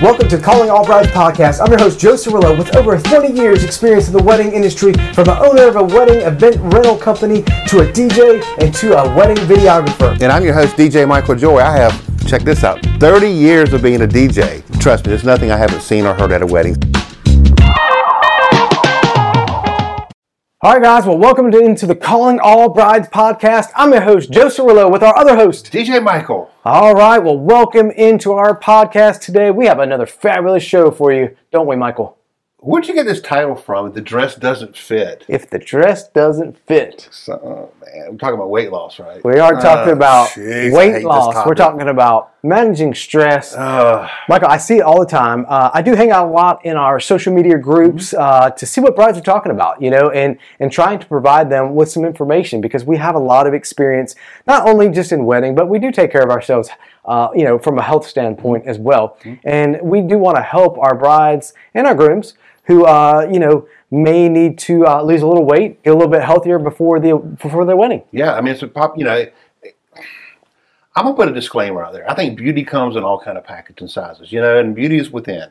Welcome 0.00 0.28
to 0.28 0.38
Calling 0.38 0.70
All 0.70 0.86
Brides 0.86 1.08
podcast. 1.08 1.60
I'm 1.60 1.70
your 1.70 1.80
host, 1.80 1.98
Joe 1.98 2.12
Cirillo, 2.12 2.56
with 2.56 2.76
over 2.76 2.96
30 2.96 3.32
years 3.32 3.64
experience 3.64 4.06
in 4.06 4.16
the 4.16 4.22
wedding 4.22 4.52
industry, 4.52 4.92
from 5.12 5.24
the 5.24 5.36
owner 5.44 5.66
of 5.66 5.74
a 5.74 5.82
wedding 5.82 6.20
event 6.20 6.56
rental 6.72 6.96
company 6.96 7.42
to 7.66 7.80
a 7.80 7.92
DJ 7.92 8.40
and 8.60 8.72
to 8.76 8.96
a 8.96 9.16
wedding 9.16 9.44
videographer. 9.46 10.12
And 10.22 10.30
I'm 10.30 10.44
your 10.44 10.54
host, 10.54 10.76
DJ 10.76 11.06
Michael 11.08 11.34
Joye. 11.34 11.58
I 11.58 11.76
have, 11.76 12.28
check 12.28 12.42
this 12.42 12.62
out, 12.62 12.80
30 13.00 13.28
years 13.28 13.72
of 13.72 13.82
being 13.82 14.02
a 14.02 14.06
DJ. 14.06 14.62
Trust 14.80 15.04
me, 15.04 15.10
there's 15.10 15.24
nothing 15.24 15.50
I 15.50 15.56
haven't 15.56 15.80
seen 15.80 16.06
or 16.06 16.14
heard 16.14 16.30
at 16.30 16.42
a 16.42 16.46
wedding. 16.46 16.76
All 20.60 20.72
right, 20.72 20.82
guys. 20.82 21.06
Well, 21.06 21.18
welcome 21.18 21.52
to, 21.52 21.60
into 21.60 21.86
the 21.86 21.94
Calling 21.94 22.40
All 22.40 22.68
Brides 22.68 23.06
podcast. 23.06 23.70
I'm 23.76 23.92
your 23.92 24.00
host, 24.00 24.32
Joe 24.32 24.46
Cirillo, 24.46 24.90
with 24.90 25.04
our 25.04 25.16
other 25.16 25.36
host, 25.36 25.70
DJ 25.70 26.02
Michael. 26.02 26.50
All 26.64 26.94
right. 26.94 27.20
Well, 27.20 27.38
welcome 27.38 27.92
into 27.92 28.32
our 28.32 28.58
podcast 28.58 29.20
today. 29.20 29.52
We 29.52 29.66
have 29.66 29.78
another 29.78 30.04
fabulous 30.04 30.64
show 30.64 30.90
for 30.90 31.12
you, 31.12 31.36
don't 31.52 31.68
we, 31.68 31.76
Michael? 31.76 32.17
Where'd 32.60 32.88
you 32.88 32.94
get 32.94 33.06
this 33.06 33.20
title 33.20 33.54
from? 33.54 33.92
The 33.92 34.00
dress 34.00 34.34
doesn't 34.34 34.76
fit. 34.76 35.24
If 35.28 35.48
the 35.48 35.60
dress 35.60 36.08
doesn't 36.08 36.58
fit. 36.66 37.08
So, 37.12 37.34
oh, 37.34 37.84
man, 37.86 38.08
we're 38.10 38.16
talking 38.18 38.34
about 38.34 38.50
weight 38.50 38.72
loss, 38.72 38.98
right? 38.98 39.22
We 39.24 39.38
are 39.38 39.52
talking 39.60 39.92
Oh, 39.92 39.96
about 39.96 40.30
jeez, 40.30 40.72
I 40.72 40.76
weight 40.76 41.04
loss. 41.04 41.46
We're 41.46 41.54
talking 41.54 41.86
about 41.86 42.32
managing 42.42 42.94
stress. 42.94 43.54
Ugh. 43.56 44.10
Michael, 44.28 44.48
I 44.48 44.56
see 44.56 44.78
it 44.78 44.82
all 44.82 44.98
the 44.98 45.06
time. 45.06 45.46
Uh, 45.48 45.70
I 45.72 45.82
do 45.82 45.94
hang 45.94 46.10
out 46.10 46.26
a 46.26 46.30
lot 46.32 46.64
in 46.64 46.76
our 46.76 46.98
social 46.98 47.32
media 47.32 47.58
groups 47.58 48.12
Mm-hmm. 48.12 48.20
uh, 48.20 48.50
to 48.50 48.66
see 48.66 48.80
what 48.80 48.96
brides 48.96 49.16
are 49.18 49.22
talking 49.22 49.52
about, 49.52 49.80
you 49.80 49.90
know, 49.90 50.10
and 50.10 50.36
and 50.58 50.72
trying 50.72 50.98
to 50.98 51.06
provide 51.06 51.50
them 51.50 51.76
with 51.76 51.88
some 51.90 52.04
information 52.04 52.60
because 52.60 52.84
we 52.84 52.96
have 52.96 53.14
a 53.14 53.18
lot 53.20 53.46
of 53.46 53.54
experience, 53.54 54.16
not 54.48 54.68
only 54.68 54.88
just 54.88 55.12
in 55.12 55.24
wedding, 55.24 55.54
but 55.54 55.68
we 55.68 55.78
do 55.78 55.92
take 55.92 56.10
care 56.10 56.22
of 56.22 56.30
ourselves, 56.30 56.70
uh, 57.08 57.30
you 57.34 57.42
know, 57.42 57.58
from 57.58 57.78
a 57.78 57.82
health 57.82 58.06
standpoint 58.06 58.66
as 58.66 58.78
well. 58.78 59.16
Mm-hmm. 59.22 59.48
And 59.48 59.80
we 59.82 60.02
do 60.02 60.18
want 60.18 60.36
to 60.36 60.42
help 60.42 60.78
our 60.78 60.94
brides 60.94 61.54
and 61.74 61.86
our 61.86 61.94
grooms 61.94 62.34
who, 62.64 62.84
uh, 62.84 63.26
you 63.32 63.40
know, 63.40 63.66
may 63.90 64.28
need 64.28 64.58
to 64.58 64.86
uh, 64.86 65.02
lose 65.02 65.22
a 65.22 65.26
little 65.26 65.46
weight, 65.46 65.82
get 65.82 65.90
a 65.90 65.94
little 65.94 66.10
bit 66.10 66.22
healthier 66.22 66.58
before 66.58 67.00
the 67.00 67.16
before 67.16 67.64
their 67.64 67.76
wedding. 67.76 68.02
Yeah, 68.12 68.34
I 68.34 68.42
mean, 68.42 68.52
it's 68.52 68.62
a 68.62 68.68
pop, 68.68 68.98
you 68.98 69.04
know. 69.04 69.26
I'm 70.94 71.04
gonna 71.04 71.16
put 71.16 71.28
a 71.28 71.32
disclaimer 71.32 71.82
out 71.82 71.92
there. 71.92 72.08
I 72.10 72.14
think 72.14 72.36
beauty 72.36 72.64
comes 72.64 72.96
in 72.96 73.04
all 73.04 73.20
kind 73.20 73.38
of 73.38 73.44
packages 73.44 73.80
and 73.80 73.90
sizes, 73.90 74.32
you 74.32 74.40
know, 74.40 74.58
and 74.58 74.74
beauty 74.74 74.98
is 74.98 75.10
within. 75.10 75.48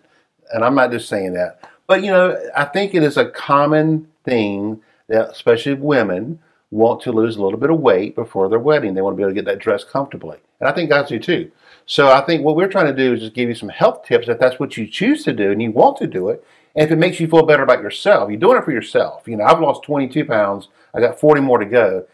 And 0.54 0.64
I'm 0.64 0.76
not 0.76 0.92
just 0.92 1.10
saying 1.10 1.34
that, 1.34 1.68
but 1.88 2.04
you 2.04 2.12
know, 2.12 2.38
I 2.56 2.66
think 2.66 2.94
it 2.94 3.02
is 3.02 3.18
a 3.18 3.26
common 3.26 4.10
thing 4.24 4.82
that 5.08 5.30
especially 5.32 5.74
women 5.74 6.40
want 6.72 7.02
to 7.02 7.12
lose 7.12 7.38
a 7.38 7.42
little 7.42 7.60
bit 7.60 7.70
of 7.70 7.80
weight 7.80 8.16
before 8.16 8.50
their 8.50 8.60
wedding. 8.60 8.94
They 8.94 9.02
want 9.02 9.14
to 9.14 9.18
be 9.18 9.24
able 9.24 9.32
to 9.32 9.36
get 9.36 9.46
that 9.46 9.60
dress 9.60 9.84
comfortably, 9.84 10.38
and 10.60 10.68
I 10.68 10.74
think 10.74 10.90
guys 10.90 11.10
do 11.10 11.20
too. 11.20 11.52
So 11.86 12.12
I 12.12 12.22
think 12.22 12.44
what 12.44 12.56
we're 12.56 12.68
trying 12.68 12.94
to 12.94 13.04
do 13.04 13.14
is 13.14 13.22
just 13.22 13.34
give 13.34 13.48
you 13.48 13.56
some 13.56 13.70
health 13.70 14.04
tips 14.04 14.28
if 14.28 14.40
that's 14.40 14.60
what 14.60 14.76
you 14.76 14.88
choose 14.88 15.24
to 15.24 15.34
do 15.34 15.52
and 15.52 15.62
you 15.62 15.72
want 15.72 15.98
to 15.98 16.08
do 16.08 16.28
it. 16.28 16.44
And 16.76 16.86
if 16.86 16.92
it 16.92 16.98
makes 16.98 17.20
you 17.20 17.28
feel 17.30 17.46
better 17.46 17.64
about 17.64 17.82
yourself, 17.82 18.30
you're 18.30 18.40
doing 18.40 18.58
it 18.58 18.66
for 18.66 18.74
yourself. 18.74 19.26
You 19.26 19.38
know, 19.38 19.46
I've 19.46 19.62
lost 19.62 19.84
22 19.84 20.26
pounds. 20.26 20.68
I 20.94 21.00
got 21.00 21.18
40 21.18 21.40
more 21.42 21.60
to 21.60 21.66
go 21.66 22.06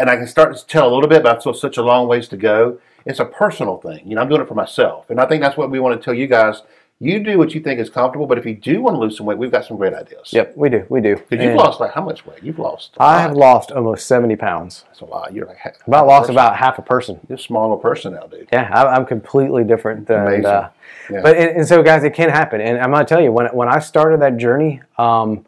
and 0.00 0.08
I 0.08 0.16
can 0.16 0.26
start 0.26 0.56
to 0.56 0.66
tell 0.66 0.88
a 0.88 0.94
little 0.94 1.10
bit, 1.10 1.26
it's 1.26 1.42
still 1.42 1.52
such 1.52 1.76
a 1.76 1.82
long 1.82 2.08
ways 2.08 2.26
to 2.28 2.36
go. 2.38 2.80
It's 3.04 3.20
a 3.20 3.26
personal 3.26 3.76
thing. 3.76 4.08
You 4.08 4.14
know, 4.14 4.22
I'm 4.22 4.30
doing 4.30 4.40
it 4.40 4.48
for 4.48 4.54
myself. 4.54 5.10
And 5.10 5.20
I 5.20 5.26
think 5.26 5.42
that's 5.42 5.58
what 5.58 5.70
we 5.70 5.78
want 5.78 6.00
to 6.00 6.02
tell 6.02 6.14
you 6.14 6.26
guys. 6.26 6.62
You 7.02 7.18
do 7.24 7.38
what 7.38 7.54
you 7.54 7.62
think 7.62 7.80
is 7.80 7.88
comfortable, 7.88 8.26
but 8.26 8.36
if 8.36 8.44
you 8.44 8.54
do 8.54 8.82
want 8.82 8.94
to 8.94 9.00
lose 9.00 9.16
some 9.16 9.24
weight, 9.24 9.38
we've 9.38 9.50
got 9.50 9.64
some 9.64 9.78
great 9.78 9.94
ideas. 9.94 10.32
Yep, 10.34 10.54
we 10.54 10.68
do, 10.68 10.84
we 10.90 11.00
do. 11.00 11.16
Because 11.16 11.42
you've 11.42 11.54
lost 11.54 11.80
like 11.80 11.92
how 11.94 12.04
much 12.04 12.26
weight? 12.26 12.42
You've 12.42 12.58
lost. 12.58 12.94
I 13.00 13.22
have 13.22 13.32
lost 13.32 13.72
almost 13.72 14.06
seventy 14.06 14.36
pounds. 14.36 14.84
That's 14.88 15.00
a 15.00 15.06
lot. 15.06 15.32
You're 15.32 15.46
like 15.46 15.56
half, 15.56 15.76
About 15.86 16.00
half 16.00 16.06
lost 16.08 16.20
person. 16.24 16.34
about 16.34 16.56
half 16.56 16.78
a 16.78 16.82
person. 16.82 17.18
You're 17.26 17.38
a 17.38 17.40
smaller 17.40 17.78
person 17.78 18.12
now, 18.12 18.26
dude. 18.26 18.48
Yeah, 18.52 18.68
I, 18.70 18.94
I'm 18.94 19.06
completely 19.06 19.64
different 19.64 20.06
than. 20.06 20.26
Amazing. 20.26 20.44
Uh, 20.46 20.70
Yeah. 21.10 21.22
But 21.22 21.36
and, 21.38 21.56
and 21.56 21.66
so, 21.66 21.82
guys, 21.82 22.04
it 22.04 22.12
can 22.12 22.28
happen. 22.28 22.60
And 22.60 22.78
I'm 22.78 22.90
gonna 22.90 23.06
tell 23.06 23.22
you, 23.22 23.32
when 23.32 23.46
when 23.46 23.68
I 23.68 23.78
started 23.78 24.20
that 24.20 24.36
journey, 24.36 24.82
um, 24.98 25.46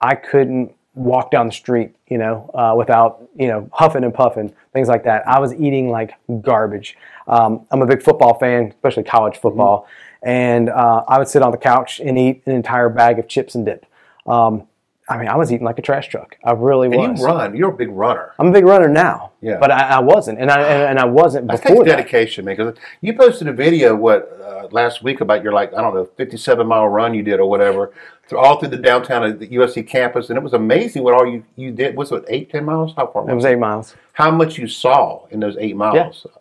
I 0.00 0.16
couldn't 0.16 0.72
walk 0.94 1.30
down 1.30 1.46
the 1.46 1.52
street, 1.52 1.94
you 2.08 2.18
know, 2.18 2.50
uh, 2.54 2.74
without 2.76 3.22
you 3.36 3.46
know 3.46 3.68
huffing 3.72 4.02
and 4.02 4.12
puffing, 4.12 4.52
things 4.72 4.88
like 4.88 5.04
that. 5.04 5.26
I 5.28 5.38
was 5.38 5.54
eating 5.54 5.90
like 5.90 6.14
garbage. 6.40 6.96
Um, 7.28 7.66
I'm 7.70 7.82
a 7.82 7.86
big 7.86 8.02
football 8.02 8.36
fan, 8.38 8.68
especially 8.70 9.04
college 9.04 9.36
football, 9.36 9.86
and 10.22 10.68
uh, 10.68 11.04
I 11.06 11.18
would 11.18 11.28
sit 11.28 11.42
on 11.42 11.50
the 11.52 11.58
couch 11.58 12.00
and 12.00 12.18
eat 12.18 12.42
an 12.46 12.52
entire 12.54 12.88
bag 12.88 13.18
of 13.18 13.28
chips 13.28 13.54
and 13.54 13.64
dip. 13.66 13.86
Um, 14.26 14.66
I 15.10 15.16
mean, 15.16 15.28
I 15.28 15.36
was 15.36 15.50
eating 15.50 15.64
like 15.64 15.78
a 15.78 15.82
trash 15.82 16.08
truck. 16.08 16.36
I 16.44 16.52
really 16.52 16.88
And 16.88 17.12
was. 17.12 17.20
you 17.20 17.26
run. 17.26 17.56
You're 17.56 17.70
a 17.70 17.76
big 17.76 17.88
runner. 17.88 18.34
I'm 18.38 18.48
a 18.48 18.52
big 18.52 18.66
runner 18.66 18.88
now, 18.88 19.32
Yeah. 19.40 19.56
but 19.58 19.70
I, 19.70 19.88
I 19.96 19.98
wasn't, 20.00 20.38
and 20.38 20.50
I 20.50 20.60
and, 20.60 20.82
and 20.90 20.98
I 20.98 21.06
wasn't 21.06 21.46
That 21.48 21.62
before 21.62 21.82
that. 21.84 21.96
dedication, 21.96 22.44
man. 22.44 22.56
Because 22.56 22.74
you 23.00 23.14
posted 23.14 23.48
a 23.48 23.52
video 23.54 23.96
what 23.96 24.38
uh, 24.44 24.68
last 24.70 25.02
week 25.02 25.22
about 25.22 25.42
your 25.42 25.54
like 25.54 25.72
I 25.72 25.80
don't 25.80 25.94
know 25.94 26.04
57 26.18 26.66
mile 26.66 26.88
run 26.88 27.14
you 27.14 27.22
did 27.22 27.40
or 27.40 27.48
whatever, 27.48 27.94
through, 28.28 28.38
all 28.38 28.60
through 28.60 28.68
the 28.68 28.76
downtown 28.76 29.24
of 29.24 29.38
the 29.38 29.48
USC 29.48 29.86
campus, 29.88 30.28
and 30.28 30.36
it 30.36 30.42
was 30.42 30.52
amazing 30.52 31.02
what 31.04 31.14
all 31.14 31.26
you 31.26 31.42
you 31.56 31.70
did. 31.70 31.96
Was 31.96 32.12
it 32.12 32.24
eight, 32.28 32.50
ten 32.50 32.66
miles? 32.66 32.92
How 32.94 33.06
far? 33.06 33.30
It 33.30 33.34
was 33.34 33.46
eight 33.46 33.58
miles. 33.58 33.94
How 34.12 34.30
much 34.30 34.58
you 34.58 34.68
saw 34.68 35.24
in 35.30 35.40
those 35.40 35.56
eight 35.58 35.74
miles? 35.74 36.26
It's 36.26 36.34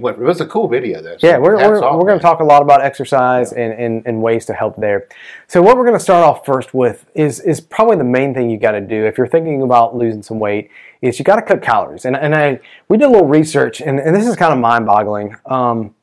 went. 0.00 0.18
It 0.18 0.22
was 0.22 0.40
a 0.40 0.46
cool 0.46 0.68
video 0.68 1.02
though. 1.02 1.16
so 1.16 1.26
Yeah, 1.26 1.38
we're, 1.38 1.56
we're, 1.56 1.82
off, 1.82 1.96
we're 1.96 2.06
going 2.06 2.18
to 2.18 2.22
talk 2.22 2.40
a 2.40 2.44
lot 2.44 2.62
about 2.62 2.82
exercise 2.82 3.52
and, 3.52 3.72
and, 3.72 4.06
and 4.06 4.22
ways 4.22 4.46
to 4.46 4.52
help 4.52 4.76
there. 4.76 5.08
So, 5.46 5.62
what 5.62 5.76
we're 5.76 5.84
going 5.84 5.98
to 5.98 6.02
start 6.02 6.24
off 6.24 6.44
first 6.44 6.74
with 6.74 7.06
is, 7.14 7.40
is 7.40 7.60
probably 7.60 7.96
the 7.96 8.04
main 8.04 8.34
thing 8.34 8.50
you 8.50 8.58
got 8.58 8.72
to 8.72 8.80
do 8.80 9.06
if 9.06 9.18
you're 9.18 9.26
thinking 9.26 9.62
about 9.62 9.96
losing 9.96 10.22
some 10.22 10.38
weight 10.38 10.70
is 11.02 11.18
you 11.18 11.24
got 11.24 11.36
to 11.36 11.42
cut 11.42 11.62
calories. 11.62 12.04
And, 12.04 12.16
and 12.16 12.34
I 12.34 12.60
we 12.88 12.96
did 12.96 13.04
a 13.04 13.10
little 13.10 13.28
research, 13.28 13.80
and, 13.80 14.00
and 14.00 14.14
this 14.14 14.26
is 14.26 14.36
kind 14.36 14.52
of 14.52 14.58
mind 14.58 14.86
boggling. 14.86 15.36
Um, 15.46 15.94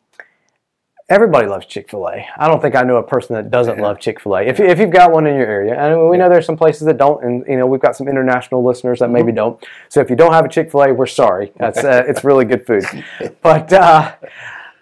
everybody 1.11 1.45
loves 1.45 1.65
Chick 1.65 1.89
fil 1.89 2.07
A. 2.07 2.25
I 2.37 2.47
don't 2.47 2.61
think 2.61 2.75
I 2.75 2.83
know 2.83 2.95
a 2.95 3.03
person 3.03 3.35
that 3.35 3.51
doesn't 3.51 3.79
love 3.79 3.99
Chick 3.99 4.19
fil 4.21 4.37
A. 4.37 4.43
If, 4.43 4.59
if 4.59 4.79
you've 4.79 4.91
got 4.91 5.11
one 5.11 5.27
in 5.27 5.35
your 5.35 5.45
area, 5.45 5.77
and 5.77 6.09
we 6.09 6.17
know 6.17 6.29
there's 6.29 6.45
some 6.45 6.55
places 6.55 6.85
that 6.85 6.97
don't, 6.97 7.23
and 7.23 7.45
you 7.47 7.57
know 7.57 7.67
we've 7.67 7.81
got 7.81 7.97
some 7.97 8.07
international 8.07 8.63
listeners 8.63 8.99
that 8.99 9.09
maybe 9.09 9.31
don't. 9.31 9.61
So 9.89 9.99
if 9.99 10.09
you 10.09 10.15
don't 10.15 10.31
have 10.31 10.45
a 10.45 10.49
Chick 10.49 10.71
fil 10.71 10.83
A, 10.83 10.93
we're 10.93 11.05
sorry. 11.05 11.51
That's 11.57 11.83
uh, 11.83 12.05
it's 12.07 12.23
really 12.23 12.45
good 12.45 12.65
food, 12.65 12.85
but 13.41 13.71
uh, 13.73 14.15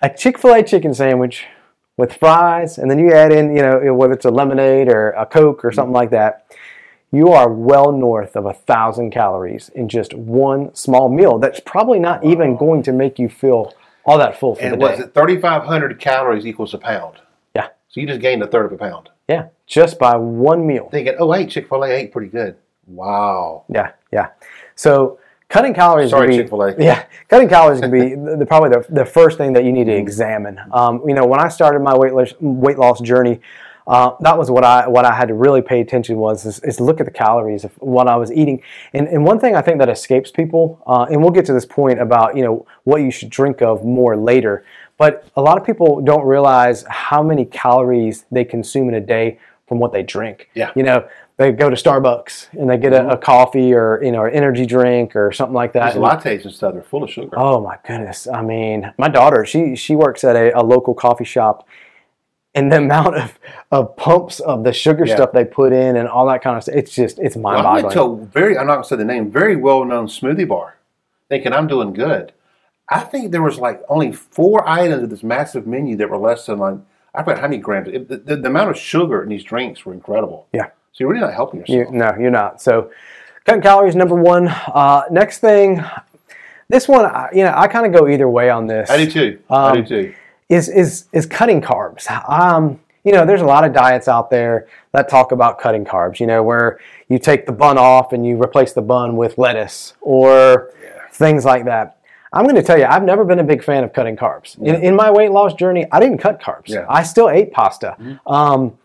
a 0.01 0.09
Chick 0.09 0.37
fil 0.37 0.53
A 0.53 0.63
chicken 0.63 0.93
sandwich 0.93 1.45
with 1.97 2.13
fries, 2.13 2.77
and 2.77 2.89
then 2.89 2.99
you 2.99 3.11
add 3.11 3.33
in 3.33 3.55
you 3.55 3.63
know 3.63 3.93
whether 3.93 4.13
it's 4.13 4.25
a 4.25 4.31
lemonade 4.31 4.87
or 4.87 5.09
a 5.11 5.25
Coke 5.25 5.65
or 5.65 5.71
something 5.71 5.93
like 5.93 6.11
that. 6.11 6.45
You 7.11 7.29
are 7.29 7.51
well 7.51 7.91
north 7.91 8.35
of 8.35 8.45
a 8.45 8.53
thousand 8.53 9.09
calories 9.09 9.69
in 9.69 9.89
just 9.89 10.13
one 10.13 10.75
small 10.75 11.09
meal. 11.09 11.39
That's 11.39 11.59
probably 11.59 11.97
not 11.97 12.23
even 12.23 12.55
going 12.55 12.83
to 12.83 12.93
make 12.93 13.17
you 13.17 13.27
feel 13.27 13.73
all 14.05 14.17
that 14.17 14.39
full 14.39 14.55
for 14.55 14.61
And 14.61 14.79
was 14.79 14.99
it 14.99 15.13
3,500 15.13 15.99
calories 15.99 16.45
equals 16.45 16.73
a 16.73 16.77
pound? 16.77 17.17
Yeah. 17.55 17.67
So 17.89 17.99
you 18.01 18.07
just 18.07 18.21
gained 18.21 18.41
a 18.43 18.47
third 18.47 18.65
of 18.65 18.71
a 18.71 18.77
pound. 18.77 19.09
Yeah, 19.27 19.47
just 19.67 19.99
by 19.99 20.15
one 20.15 20.65
meal. 20.65 20.89
Thinking, 20.89 21.15
oh, 21.19 21.31
hey, 21.31 21.45
Chick 21.45 21.69
Fil 21.69 21.83
A 21.83 21.89
ate 21.89 22.11
pretty 22.11 22.29
good. 22.29 22.55
Wow. 22.87 23.65
Yeah, 23.69 23.91
yeah. 24.11 24.29
So 24.75 25.19
cutting 25.49 25.73
calories. 25.73 26.09
Sorry, 26.09 26.27
can 26.27 26.37
be, 26.37 26.43
Chick-fil-A. 26.43 26.75
Yeah, 26.83 27.05
cutting 27.27 27.47
calories 27.49 27.79
can 27.79 27.91
be 27.91 28.15
the, 28.15 28.37
the- 28.37 28.45
probably 28.45 28.69
the, 28.69 28.85
the 28.89 29.05
first 29.05 29.37
thing 29.37 29.53
that 29.53 29.63
you 29.63 29.71
need 29.71 29.85
to 29.85 29.95
examine. 29.95 30.59
Um, 30.71 31.03
you 31.07 31.13
know, 31.13 31.25
when 31.25 31.39
I 31.39 31.47
started 31.49 31.79
my 31.81 31.95
weight 31.95 32.13
loss, 32.13 32.33
weight 32.39 32.79
loss 32.79 33.01
journey, 33.01 33.39
uh, 33.89 34.15
that 34.19 34.37
was 34.37 34.51
what 34.51 34.63
I 34.63 34.87
what 34.87 35.03
I 35.03 35.13
had 35.13 35.29
to 35.29 35.33
really 35.33 35.63
pay 35.63 35.81
attention 35.81 36.17
was 36.17 36.45
is, 36.45 36.59
is 36.59 36.79
look 36.79 36.99
at 36.99 37.07
the 37.07 37.11
calories 37.11 37.63
of 37.63 37.73
what 37.79 38.07
I 38.07 38.15
was 38.17 38.31
eating. 38.31 38.61
And, 38.93 39.07
and 39.07 39.25
one 39.25 39.39
thing 39.39 39.55
I 39.55 39.63
think 39.63 39.79
that 39.79 39.89
escapes 39.89 40.29
people, 40.29 40.79
uh, 40.85 41.07
and 41.09 41.23
we'll 41.23 41.31
get 41.31 41.45
to 41.47 41.53
this 41.53 41.65
point 41.65 41.99
about 41.99 42.37
you 42.37 42.43
know 42.43 42.67
what 42.83 43.01
you 43.01 43.09
should 43.09 43.31
drink 43.31 43.63
of 43.63 43.83
more 43.83 44.15
later. 44.15 44.63
But 44.99 45.27
a 45.35 45.41
lot 45.41 45.57
of 45.57 45.65
people 45.65 46.01
don't 46.01 46.23
realize 46.23 46.85
how 46.87 47.23
many 47.23 47.45
calories 47.45 48.25
they 48.31 48.45
consume 48.45 48.89
in 48.89 48.93
a 48.93 49.01
day 49.01 49.39
from 49.67 49.79
what 49.79 49.91
they 49.91 50.03
drink. 50.03 50.49
Yeah. 50.53 50.71
You 50.75 50.83
know, 50.83 51.07
they 51.37 51.51
go 51.51 51.69
to 51.69 51.75
Starbucks 51.75 52.49
and 52.59 52.69
they 52.69 52.77
get 52.77 52.93
a, 52.93 53.11
a 53.11 53.17
coffee 53.17 53.73
or 53.73 54.03
you 54.03 54.11
know 54.11 54.25
an 54.25 54.33
energy 54.33 54.67
drink 54.67 55.15
or 55.15 55.31
something 55.31 55.55
like 55.55 55.73
that. 55.73 55.87
These 55.87 55.95
and- 55.95 56.03
lattes 56.05 56.43
and 56.43 56.53
stuff, 56.53 56.73
they're 56.73 56.83
full 56.83 57.03
of 57.03 57.09
sugar. 57.09 57.39
Oh 57.39 57.59
my 57.59 57.79
goodness! 57.87 58.27
I 58.27 58.43
mean, 58.43 58.93
my 58.99 59.07
daughter 59.07 59.45
she 59.45 59.75
she 59.75 59.95
works 59.95 60.23
at 60.23 60.35
a, 60.35 60.55
a 60.59 60.61
local 60.61 60.93
coffee 60.93 61.25
shop, 61.25 61.67
and 62.55 62.71
the 62.71 62.77
amount 62.77 63.15
of, 63.15 63.39
of 63.71 63.95
pumps 63.95 64.39
of 64.39 64.63
the 64.63 64.73
sugar 64.73 65.05
Yeah. 65.05 65.15
stuff 65.15 65.31
they 65.33 65.45
put 65.45 65.71
in 65.73 65.95
and 65.95 66.07
all 66.07 66.25
that 66.27 66.41
kind 66.41 66.57
of 66.57 66.63
stuff, 66.63 66.75
it's 66.75 66.93
just 66.93 67.19
it's 67.19 67.35
mind-boggling. 67.35 67.83
I 67.83 67.87
went 67.87 67.93
to 67.93 68.01
a 68.03 68.25
very, 68.25 68.57
I'm 68.57 68.67
not 68.67 68.77
to 68.83 68.83
say 68.87 68.95
the 68.95 69.05
name, 69.05 69.31
very 69.31 69.55
well 69.55 69.85
known 69.85 70.07
smoothie 70.07 70.47
bar 70.47 70.75
thinking 71.29 71.53
I'm 71.53 71.67
doing 71.67 71.93
good. 71.93 72.33
I 72.89 73.01
think 73.01 73.31
there 73.31 73.43
was 73.43 73.59
like 73.59 73.81
only 73.87 74.11
four 74.11 74.67
items 74.67 75.03
of 75.03 75.09
this 75.11 75.21
massive 75.21 75.67
menu 75.67 75.95
that 75.97 76.09
were 76.09 76.17
less 76.17 76.47
than 76.47 76.57
like, 76.57 76.77
I 77.13 77.21
forgot 77.23 77.39
how 77.41 77.47
many 77.47 77.57
grams. 77.61 77.87
It, 77.89 78.07
the, 78.09 78.17
the, 78.17 78.35
the 78.37 78.47
amount 78.47 78.71
of 78.71 78.77
sugar 78.77 79.21
in 79.21 79.29
these 79.29 79.43
drinks 79.43 79.85
were 79.85 79.93
incredible. 79.93 80.47
Yeah. 80.53 80.65
So 80.93 81.01
you're 81.03 81.09
really 81.09 81.21
not 81.21 81.33
helping 81.35 81.63
You, 81.67 81.77
yourself. 81.79 81.95
no, 81.95 82.15
you're 82.19 82.31
not. 82.31 82.61
So, 82.63 82.91
cutting 83.45 83.61
calories 83.61 83.95
number 83.95 84.15
one. 84.15 84.47
Uh, 84.47 85.03
next 85.11 85.37
thing, 85.37 85.83
this 86.67 86.87
one, 86.87 87.05
I- 87.05 87.29
you 87.31 87.43
know, 87.43 87.53
I 87.55 87.67
kind 87.67 87.85
of 87.85 87.93
go 87.99 88.07
either 88.07 88.27
way 88.27 88.49
on 88.49 88.65
this. 88.67 88.89
I 88.89 88.97
do 89.05 89.09
too. 89.09 89.39
I 89.51 89.73
do 89.73 89.79
Um, 89.81 89.85
too. 89.85 90.13
Is 90.49 90.67
is 90.67 91.05
is 91.13 91.25
cutting 91.25 91.61
carbs. 91.61 92.09
Um, 92.29 92.79
you 93.03 93.13
know, 93.13 93.25
there's 93.25 93.41
a 93.41 93.45
lot 93.45 93.63
of 93.63 93.73
diets 93.73 94.07
out 94.07 94.29
there 94.29 94.67
that 94.91 95.07
talk 95.07 95.31
about 95.31 95.59
cutting 95.59 95.85
carbs. 95.85 96.19
You 96.19 96.27
know, 96.27 96.43
where 96.43 96.79
you 97.07 97.19
take 97.19 97.45
the 97.45 97.51
bun 97.51 97.77
off 97.77 98.11
and 98.11 98.25
you 98.25 98.41
replace 98.41 98.73
the 98.73 98.81
bun 98.81 99.15
with 99.15 99.37
lettuce 99.37 99.93
or 100.01 100.73
things 101.13 101.45
like 101.45 101.65
that. 101.65 101.97
I'm 102.31 102.43
going 102.43 102.55
to 102.55 102.63
tell 102.63 102.77
you, 102.77 102.85
I've 102.85 103.03
never 103.03 103.25
been 103.25 103.39
a 103.39 103.43
big 103.43 103.63
fan 103.63 103.83
of 103.83 103.91
cutting 103.91 104.15
carbs. 104.15 104.55
In, 104.59 104.75
in 104.83 104.95
my 104.95 105.09
weight 105.09 105.31
loss 105.31 105.55
journey, 105.55 105.87
I 105.91 105.99
didn't 105.99 106.19
cut 106.19 106.39
carbs. 106.39 106.67
Yeah. 106.67 106.85
I 106.87 107.01
still 107.01 107.27
ate 107.27 107.51
pasta. 107.51 107.95
Mm-hmm. 107.99 108.31
Um, 108.31 108.77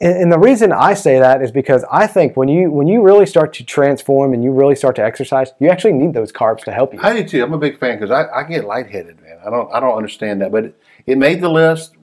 and, 0.00 0.22
and 0.22 0.32
the 0.32 0.38
reason 0.38 0.72
I 0.72 0.94
say 0.94 1.18
that 1.20 1.40
is 1.40 1.52
because 1.52 1.84
I 1.90 2.06
think 2.06 2.36
when 2.36 2.48
you 2.48 2.70
when 2.70 2.86
you 2.86 3.02
really 3.02 3.26
start 3.26 3.52
to 3.54 3.64
transform 3.64 4.32
and 4.32 4.42
you 4.42 4.52
really 4.52 4.74
start 4.74 4.96
to 4.96 5.04
exercise, 5.04 5.52
you 5.60 5.68
actually 5.68 5.92
need 5.92 6.12
those 6.12 6.32
carbs 6.32 6.60
to 6.64 6.72
help 6.72 6.92
you. 6.92 7.00
I 7.02 7.14
do 7.14 7.28
too. 7.28 7.42
I'm 7.42 7.52
a 7.52 7.58
big 7.58 7.78
fan 7.78 7.98
because 7.98 8.10
I, 8.10 8.26
I 8.28 8.42
get 8.44 8.64
lightheaded, 8.64 9.20
man. 9.20 9.38
I 9.44 9.50
don't 9.50 9.72
I 9.72 9.80
don't 9.80 9.96
understand 9.96 10.40
that, 10.42 10.52
but 10.52 10.74
it, 11.10 11.18
made 11.18 11.40
the 11.40 11.48
list. 11.48 11.94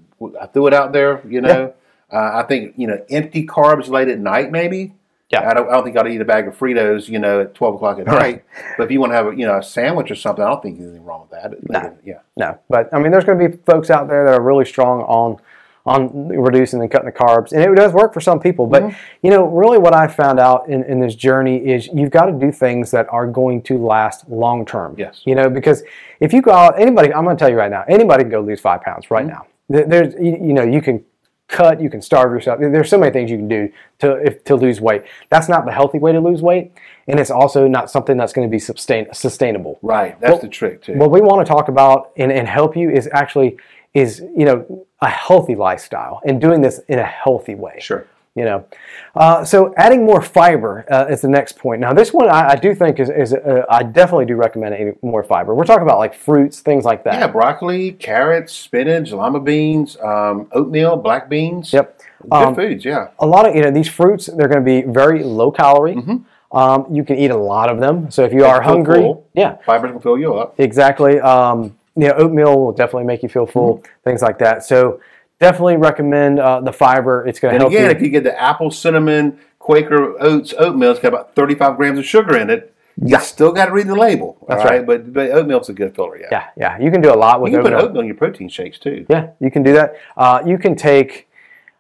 I 0.41 0.45
threw 0.47 0.67
it 0.67 0.73
out 0.73 0.91
there. 0.93 1.21
You 1.27 1.41
know, 1.41 1.73
uh, 2.11 2.31
I 2.35 2.43
think 2.43 2.73
you 2.77 2.87
know 2.87 3.03
empty 3.09 3.45
carbs 3.45 3.87
late 3.89 4.07
at 4.07 4.19
night 4.19 4.51
maybe. 4.51 4.93
Yeah. 5.31 5.49
I 5.49 5.55
don't, 5.55 5.67
I 5.67 5.71
don't 5.71 5.83
think 5.83 5.97
I'd 5.97 6.07
eat 6.07 6.21
a 6.21 6.25
bag 6.25 6.47
of 6.47 6.55
Fritos, 6.57 7.09
you 7.09 7.17
know, 7.17 7.41
at 7.41 7.55
twelve 7.55 7.75
o'clock 7.75 7.97
at 7.99 8.05
Right. 8.05 8.35
night. 8.35 8.43
But 8.77 8.83
if 8.83 8.91
you 8.91 8.99
want 8.99 9.11
to 9.11 9.15
have, 9.15 9.27
a, 9.27 9.35
you 9.35 9.45
know, 9.47 9.57
a 9.57 9.63
sandwich 9.63 10.11
or 10.11 10.15
something, 10.15 10.43
I 10.45 10.49
don't 10.49 10.61
think 10.61 10.77
there's 10.77 10.91
anything 10.91 11.03
wrong 11.05 11.21
with 11.21 11.31
that. 11.31 11.69
No. 11.69 11.97
Yeah. 12.05 12.19
No, 12.37 12.59
but 12.69 12.93
I 12.93 12.99
mean, 12.99 13.11
there's 13.11 13.23
going 13.25 13.39
to 13.39 13.49
be 13.49 13.57
folks 13.65 13.89
out 13.89 14.07
there 14.07 14.23
that 14.25 14.35
are 14.35 14.41
really 14.41 14.65
strong 14.65 15.01
on 15.01 15.37
on 15.85 16.27
reducing 16.29 16.81
and 16.81 16.89
cutting 16.89 17.05
the 17.05 17.11
carbs, 17.11 17.51
and 17.51 17.61
it 17.61 17.75
does 17.75 17.93
work 17.93 18.13
for 18.13 18.19
some 18.21 18.39
people. 18.39 18.65
But 18.65 18.83
Mm-hmm. 18.83 18.97
you 19.21 19.29
know, 19.31 19.45
really, 19.45 19.77
what 19.77 19.93
I 19.93 20.07
found 20.07 20.39
out 20.39 20.67
in, 20.67 20.83
in 20.85 20.99
this 20.99 21.13
journey 21.15 21.57
is 21.57 21.87
you've 21.93 22.09
got 22.11 22.25
to 22.25 22.31
do 22.31 22.51
things 22.51 22.89
that 22.91 23.07
are 23.11 23.27
going 23.27 23.61
to 23.63 23.77
last 23.77 24.27
long 24.29 24.65
term. 24.65 24.95
Yes. 24.97 25.21
You 25.25 25.35
know, 25.35 25.49
because 25.49 25.83
if 26.19 26.33
you 26.33 26.41
go 26.41 26.51
out, 26.51 26.79
anybody, 26.79 27.13
I'm 27.13 27.23
going 27.23 27.37
to 27.37 27.39
tell 27.39 27.49
you 27.51 27.57
right 27.57 27.69
now, 27.71 27.83
anybody 27.87 28.23
can 28.23 28.31
go 28.31 28.41
lose 28.41 28.59
five 28.59 28.81
pounds 28.81 29.11
right 29.11 29.25
Mm-hmm. 29.27 29.33
now. 29.35 29.85
There's, 29.87 30.13
you, 30.15 30.37
you 30.47 30.53
know, 30.53 30.63
you 30.63 30.81
can 30.81 31.03
cut, 31.47 31.79
you 31.79 31.89
can 31.91 32.01
starve 32.01 32.31
yourself. 32.31 32.59
There's 32.59 32.89
so 32.89 32.97
many 32.97 33.11
things 33.11 33.29
you 33.29 33.37
can 33.37 33.47
do 33.47 33.71
to 33.99 34.15
if, 34.25 34.43
to 34.45 34.55
lose 34.55 34.81
weight. 34.81 35.03
That's 35.29 35.47
not 35.49 35.65
the 35.65 35.71
healthy 35.71 35.99
way 35.99 36.11
to 36.11 36.19
lose 36.19 36.41
weight, 36.41 36.71
and 37.07 37.19
it's 37.19 37.29
also 37.31 37.67
not 37.67 37.89
something 37.91 38.17
that's 38.17 38.33
going 38.33 38.47
to 38.47 38.51
be 38.51 38.57
sustain, 38.59 39.07
sustainable. 39.13 39.77
Right. 39.83 40.19
That's 40.19 40.31
Well- 40.33 40.41
the 40.41 40.47
trick 40.49 40.81
too. 40.83 40.93
What 40.95 41.11
we 41.11 41.21
want 41.21 41.45
to 41.45 41.51
talk 41.51 41.67
about 41.67 42.11
and, 42.17 42.31
and 42.31 42.47
help 42.47 42.75
you 42.75 42.89
is 42.89 43.07
actually 43.13 43.57
is 43.93 44.19
you 44.35 44.45
know 44.45 44.85
a 45.05 45.09
healthy 45.27 45.55
lifestyle 45.67 46.15
and 46.27 46.41
doing 46.45 46.59
this 46.61 46.79
in 46.93 46.99
a 46.99 47.09
healthy 47.23 47.55
way. 47.65 47.77
sure. 47.79 48.03
You 48.37 48.43
know, 48.49 48.65
uh, 49.15 49.45
so 49.45 49.73
adding 49.77 50.01
more 50.05 50.21
fiber 50.21 50.71
uh, 50.91 51.05
is 51.13 51.21
the 51.21 51.29
next 51.29 51.57
point. 51.57 51.79
Now, 51.79 51.93
this 51.93 52.11
one 52.11 52.27
I, 52.29 52.41
I 52.49 52.55
do 52.65 52.75
think 52.75 52.99
is, 52.99 53.09
is 53.09 53.33
uh, 53.33 53.63
I 53.69 53.81
definitely 53.83 54.25
do 54.25 54.35
recommend 54.35 54.73
more 55.01 55.23
fiber. 55.23 55.55
We're 55.55 55.63
talking 55.63 55.83
about 55.89 55.99
like 55.99 56.13
fruits, 56.13 56.59
things 56.59 56.83
like 56.83 57.05
that. 57.05 57.13
Yeah, 57.13 57.27
broccoli, 57.27 57.93
carrots, 57.93 58.51
spinach, 58.51 59.13
lima 59.13 59.39
beans, 59.39 59.95
um, 60.01 60.49
oatmeal, 60.51 60.97
black 60.97 61.29
beans. 61.29 61.71
Yep. 61.71 61.87
Good 62.23 62.33
Um, 62.33 62.55
foods. 62.55 62.83
Yeah. 62.83 63.07
a 63.19 63.25
lot 63.25 63.47
of 63.47 63.55
you 63.55 63.61
know 63.61 63.71
these 63.71 63.87
fruits 63.99 64.25
they're 64.35 64.49
going 64.53 64.63
to 64.65 64.69
be 64.75 64.81
very 64.81 65.23
low 65.23 65.49
calorie. 65.49 65.95
Mm-hmm. 65.95 66.17
Um, 66.61 66.93
you 66.93 67.03
can 67.05 67.15
eat 67.23 67.31
a 67.31 67.37
lot 67.53 67.67
of 67.71 67.79
them. 67.79 68.11
So 68.11 68.19
if 68.27 68.33
you 68.33 68.43
are 68.51 68.61
hungry, 68.61 68.99
full. 68.99 69.25
yeah, 69.33 69.51
Fibers 69.65 69.93
will 69.93 70.01
fill 70.01 70.17
you 70.17 70.35
up. 70.35 70.59
Exactly. 70.59 71.21
Um, 71.21 71.77
you 71.95 72.07
know, 72.07 72.13
oatmeal 72.13 72.59
will 72.59 72.71
definitely 72.73 73.05
make 73.05 73.23
you 73.23 73.29
feel 73.29 73.45
full. 73.45 73.77
Mm-hmm. 73.77 73.91
Things 74.03 74.21
like 74.21 74.39
that. 74.39 74.63
So 74.63 74.99
definitely 75.39 75.77
recommend 75.77 76.39
uh, 76.39 76.61
the 76.61 76.73
fiber. 76.73 77.25
It's 77.27 77.39
going 77.39 77.51
to 77.51 77.55
And 77.55 77.61
help 77.61 77.71
again, 77.71 77.89
you. 77.89 77.95
if 77.95 78.01
you 78.01 78.09
get 78.09 78.23
the 78.23 78.39
apple 78.39 78.71
cinnamon 78.71 79.39
Quaker 79.59 80.21
oats 80.21 80.53
oatmeal, 80.57 80.91
it's 80.91 80.99
got 80.99 81.09
about 81.09 81.33
35 81.35 81.77
grams 81.77 81.97
of 81.99 82.05
sugar 82.05 82.37
in 82.37 82.49
it. 82.49 82.71
Yeah. 82.97 83.17
You 83.19 83.25
still 83.25 83.51
got 83.51 83.65
to 83.65 83.71
read 83.71 83.87
the 83.87 83.95
label. 83.95 84.37
That's 84.47 84.61
all 84.61 84.67
right. 84.67 84.85
But, 84.85 85.11
but 85.11 85.31
oatmeal's 85.31 85.67
a 85.69 85.73
good 85.73 85.95
filler, 85.95 86.17
yeah. 86.17 86.27
yeah, 86.31 86.47
yeah, 86.55 86.79
you 86.79 86.91
can 86.91 87.01
do 87.01 87.11
a 87.11 87.15
lot 87.15 87.41
with 87.41 87.49
oatmeal. 87.49 87.51
You 87.51 87.57
can 87.57 87.63
put 87.63 87.73
oatmeal. 87.73 87.85
oatmeal 87.89 88.01
in 88.01 88.07
your 88.07 88.15
protein 88.15 88.47
shakes 88.47 88.79
too. 88.79 89.05
Yeah, 89.09 89.31
you 89.39 89.51
can 89.51 89.63
do 89.63 89.73
that. 89.73 89.95
Uh, 90.15 90.41
you 90.45 90.57
can 90.57 90.75
take. 90.75 91.27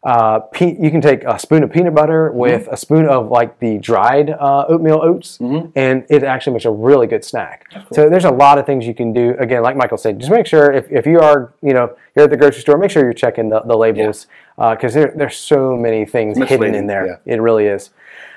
Uh, 0.05 0.37
pe- 0.53 0.77
you 0.79 0.91
can 0.91 1.01
take 1.01 1.23
a 1.23 1.39
spoon 1.39 1.63
of 1.63 1.71
peanut 1.71 1.95
butter 1.95 2.29
Mm-hmm. 2.29 2.37
with 2.37 2.67
a 2.67 2.77
spoon 2.77 3.07
of 3.07 3.29
like 3.29 3.57
the 3.59 3.79
dried 3.79 4.29
uh, 4.29 4.65
oatmeal 4.69 5.01
oats, 5.01 5.39
Mm-hmm. 5.39 5.71
and 5.75 6.05
it 6.11 6.23
actually 6.23 6.53
makes 6.53 6.65
a 6.65 6.69
really 6.71 7.07
good 7.07 7.25
snack. 7.25 7.65
So 7.91 8.07
there's 8.07 8.25
a 8.25 8.29
lot 8.31 8.59
of 8.59 8.67
things 8.67 8.85
you 8.85 8.93
can 8.93 9.13
do. 9.13 9.35
Again, 9.39 9.63
like 9.63 9.75
Michael 9.75 9.97
said, 9.97 10.19
just 10.19 10.31
make 10.31 10.45
sure 10.45 10.71
if, 10.71 10.91
if 10.91 11.07
you 11.07 11.19
are 11.19 11.53
you 11.63 11.73
know 11.73 11.95
you're 12.15 12.25
at 12.25 12.29
the 12.31 12.37
grocery 12.37 12.61
store, 12.61 12.77
make 12.77 12.91
sure 12.91 13.01
you're 13.03 13.13
checking 13.13 13.49
the, 13.49 13.61
the 13.61 13.75
labels 13.75 14.27
because 14.57 14.93
there, 14.93 15.11
there's 15.15 15.35
so 15.37 15.75
many 15.75 16.05
things 16.05 16.37
hidden 16.37 16.75
in 16.75 16.85
there. 16.87 17.05
yeah. 17.25 17.33
It 17.33 17.41
really 17.41 17.65
is. 17.65 17.89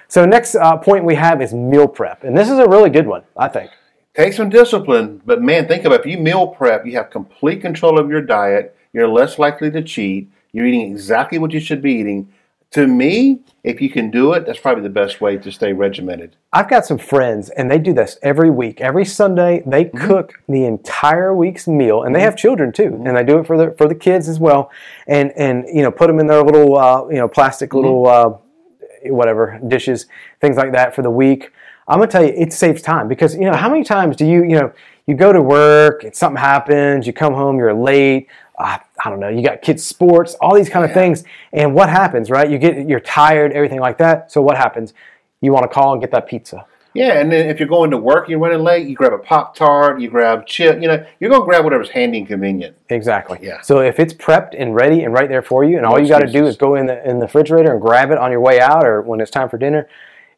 So 0.08 0.24
next 0.24 0.54
uh, 0.54 0.78
point 0.78 1.04
we 1.04 1.16
have 1.16 1.42
is 1.42 1.52
meal 1.52 1.86
prep, 1.86 2.24
and 2.24 2.34
this 2.36 2.48
is 2.48 2.58
a 2.58 2.66
really 2.66 2.88
good 2.88 3.06
one, 3.06 3.24
I 3.36 3.48
think. 3.48 3.70
Take 4.14 4.32
some 4.32 4.48
discipline, 4.48 5.20
but 5.26 5.42
man, 5.42 5.68
think 5.68 5.84
about 5.84 6.00
it. 6.00 6.06
if 6.06 6.06
you 6.06 6.18
meal 6.18 6.46
prep, 6.46 6.86
you 6.86 6.96
have 6.96 7.10
complete 7.10 7.60
control 7.60 7.98
of 8.00 8.08
your 8.10 8.22
diet. 8.22 8.74
You're 8.94 9.06
less 9.06 9.38
likely 9.38 9.70
to 9.70 9.82
cheat. 9.82 10.30
You're 10.52 10.66
eating 10.66 10.90
exactly 10.90 11.38
what 11.38 11.52
you 11.52 11.60
should 11.60 11.82
be 11.82 11.92
eating. 11.92 12.32
To 12.72 12.86
me, 12.86 13.38
if 13.64 13.80
you 13.80 13.88
can 13.88 14.10
do 14.10 14.34
it, 14.34 14.44
that's 14.44 14.58
probably 14.58 14.82
the 14.82 14.90
best 14.90 15.22
way 15.22 15.38
to 15.38 15.50
stay 15.50 15.72
regimented. 15.72 16.36
I've 16.52 16.68
got 16.68 16.84
some 16.84 16.98
friends, 16.98 17.48
and 17.48 17.70
they 17.70 17.78
do 17.78 17.94
this 17.94 18.18
every 18.22 18.50
week. 18.50 18.80
Every 18.82 19.06
Sunday, 19.06 19.62
they 19.64 19.86
Mm-hmm. 19.86 20.06
cook 20.06 20.34
the 20.48 20.64
entire 20.66 21.34
week's 21.34 21.66
meal, 21.66 22.02
and 22.02 22.14
they 22.14 22.20
have 22.20 22.36
children 22.36 22.70
too, 22.72 22.90
Mm-hmm. 22.90 23.06
and 23.06 23.16
they 23.16 23.24
do 23.24 23.38
it 23.38 23.46
for 23.46 23.56
the 23.56 23.74
for 23.78 23.88
the 23.88 23.94
kids 23.94 24.28
as 24.28 24.38
well. 24.38 24.70
And 25.06 25.32
and 25.36 25.64
you 25.72 25.82
know, 25.82 25.90
put 25.90 26.08
them 26.08 26.18
in 26.20 26.26
their 26.26 26.42
little 26.42 26.76
uh, 26.76 27.08
you 27.08 27.16
know 27.16 27.28
plastic 27.28 27.70
Mm-hmm. 27.70 27.78
little 27.78 28.06
uh, 28.06 29.10
whatever 29.10 29.58
dishes, 29.66 30.06
things 30.40 30.56
like 30.56 30.72
that 30.72 30.94
for 30.94 31.02
the 31.02 31.10
week. 31.10 31.50
I'm 31.86 31.98
gonna 32.00 32.10
tell 32.10 32.22
you, 32.24 32.34
it 32.36 32.52
saves 32.52 32.82
time 32.82 33.08
because 33.08 33.34
you 33.34 33.42
know 33.50 33.54
how 33.56 33.70
many 33.70 33.82
times 33.84 34.14
do 34.16 34.26
you 34.26 34.42
you 34.42 34.56
know 34.58 34.72
you 35.06 35.14
go 35.14 35.32
to 35.32 35.40
work, 35.40 36.04
and 36.04 36.14
something 36.14 36.38
happens, 36.40 37.06
you 37.06 37.14
come 37.14 37.32
home, 37.32 37.56
you're 37.56 37.72
late. 37.72 38.28
Uh, 38.58 38.78
I 39.04 39.10
don't 39.10 39.20
know. 39.20 39.28
You 39.28 39.42
got 39.42 39.62
kids' 39.62 39.84
sports, 39.84 40.34
all 40.40 40.54
these 40.54 40.68
kind 40.68 40.84
of 40.84 40.92
things, 40.92 41.24
and 41.52 41.74
what 41.74 41.88
happens, 41.88 42.30
right? 42.30 42.50
You 42.50 42.58
get 42.58 42.88
you're 42.88 43.00
tired, 43.00 43.52
everything 43.52 43.80
like 43.80 43.98
that. 43.98 44.32
So 44.32 44.42
what 44.42 44.56
happens? 44.56 44.94
You 45.40 45.52
want 45.52 45.64
to 45.64 45.68
call 45.68 45.92
and 45.92 46.00
get 46.00 46.10
that 46.10 46.26
pizza. 46.26 46.66
Yeah, 46.94 47.20
and 47.20 47.30
then 47.30 47.48
if 47.48 47.60
you're 47.60 47.68
going 47.68 47.90
to 47.92 47.96
work, 47.96 48.28
you're 48.28 48.38
running 48.38 48.64
late, 48.64 48.88
you 48.88 48.96
grab 48.96 49.12
a 49.12 49.18
Pop 49.18 49.54
Tart, 49.54 50.00
you 50.00 50.08
grab 50.08 50.46
chip, 50.46 50.80
you 50.80 50.88
know, 50.88 51.04
you're 51.20 51.30
going 51.30 51.42
to 51.42 51.44
grab 51.44 51.62
whatever's 51.62 51.90
handy 51.90 52.18
and 52.18 52.26
convenient. 52.26 52.76
Exactly. 52.88 53.38
Yeah. 53.40 53.60
So 53.60 53.80
if 53.80 54.00
it's 54.00 54.12
prepped 54.12 54.56
and 54.58 54.74
ready 54.74 55.04
and 55.04 55.12
right 55.12 55.28
there 55.28 55.42
for 55.42 55.62
you, 55.62 55.76
and 55.76 55.86
all 55.86 56.00
you 56.00 56.08
got 56.08 56.20
to 56.20 56.32
do 56.32 56.46
is 56.46 56.56
go 56.56 56.74
in 56.74 56.86
the 56.86 57.08
in 57.08 57.18
the 57.18 57.26
refrigerator 57.26 57.72
and 57.72 57.80
grab 57.80 58.10
it 58.10 58.18
on 58.18 58.32
your 58.32 58.40
way 58.40 58.60
out 58.60 58.84
or 58.84 59.02
when 59.02 59.20
it's 59.20 59.30
time 59.30 59.48
for 59.48 59.58
dinner, 59.58 59.88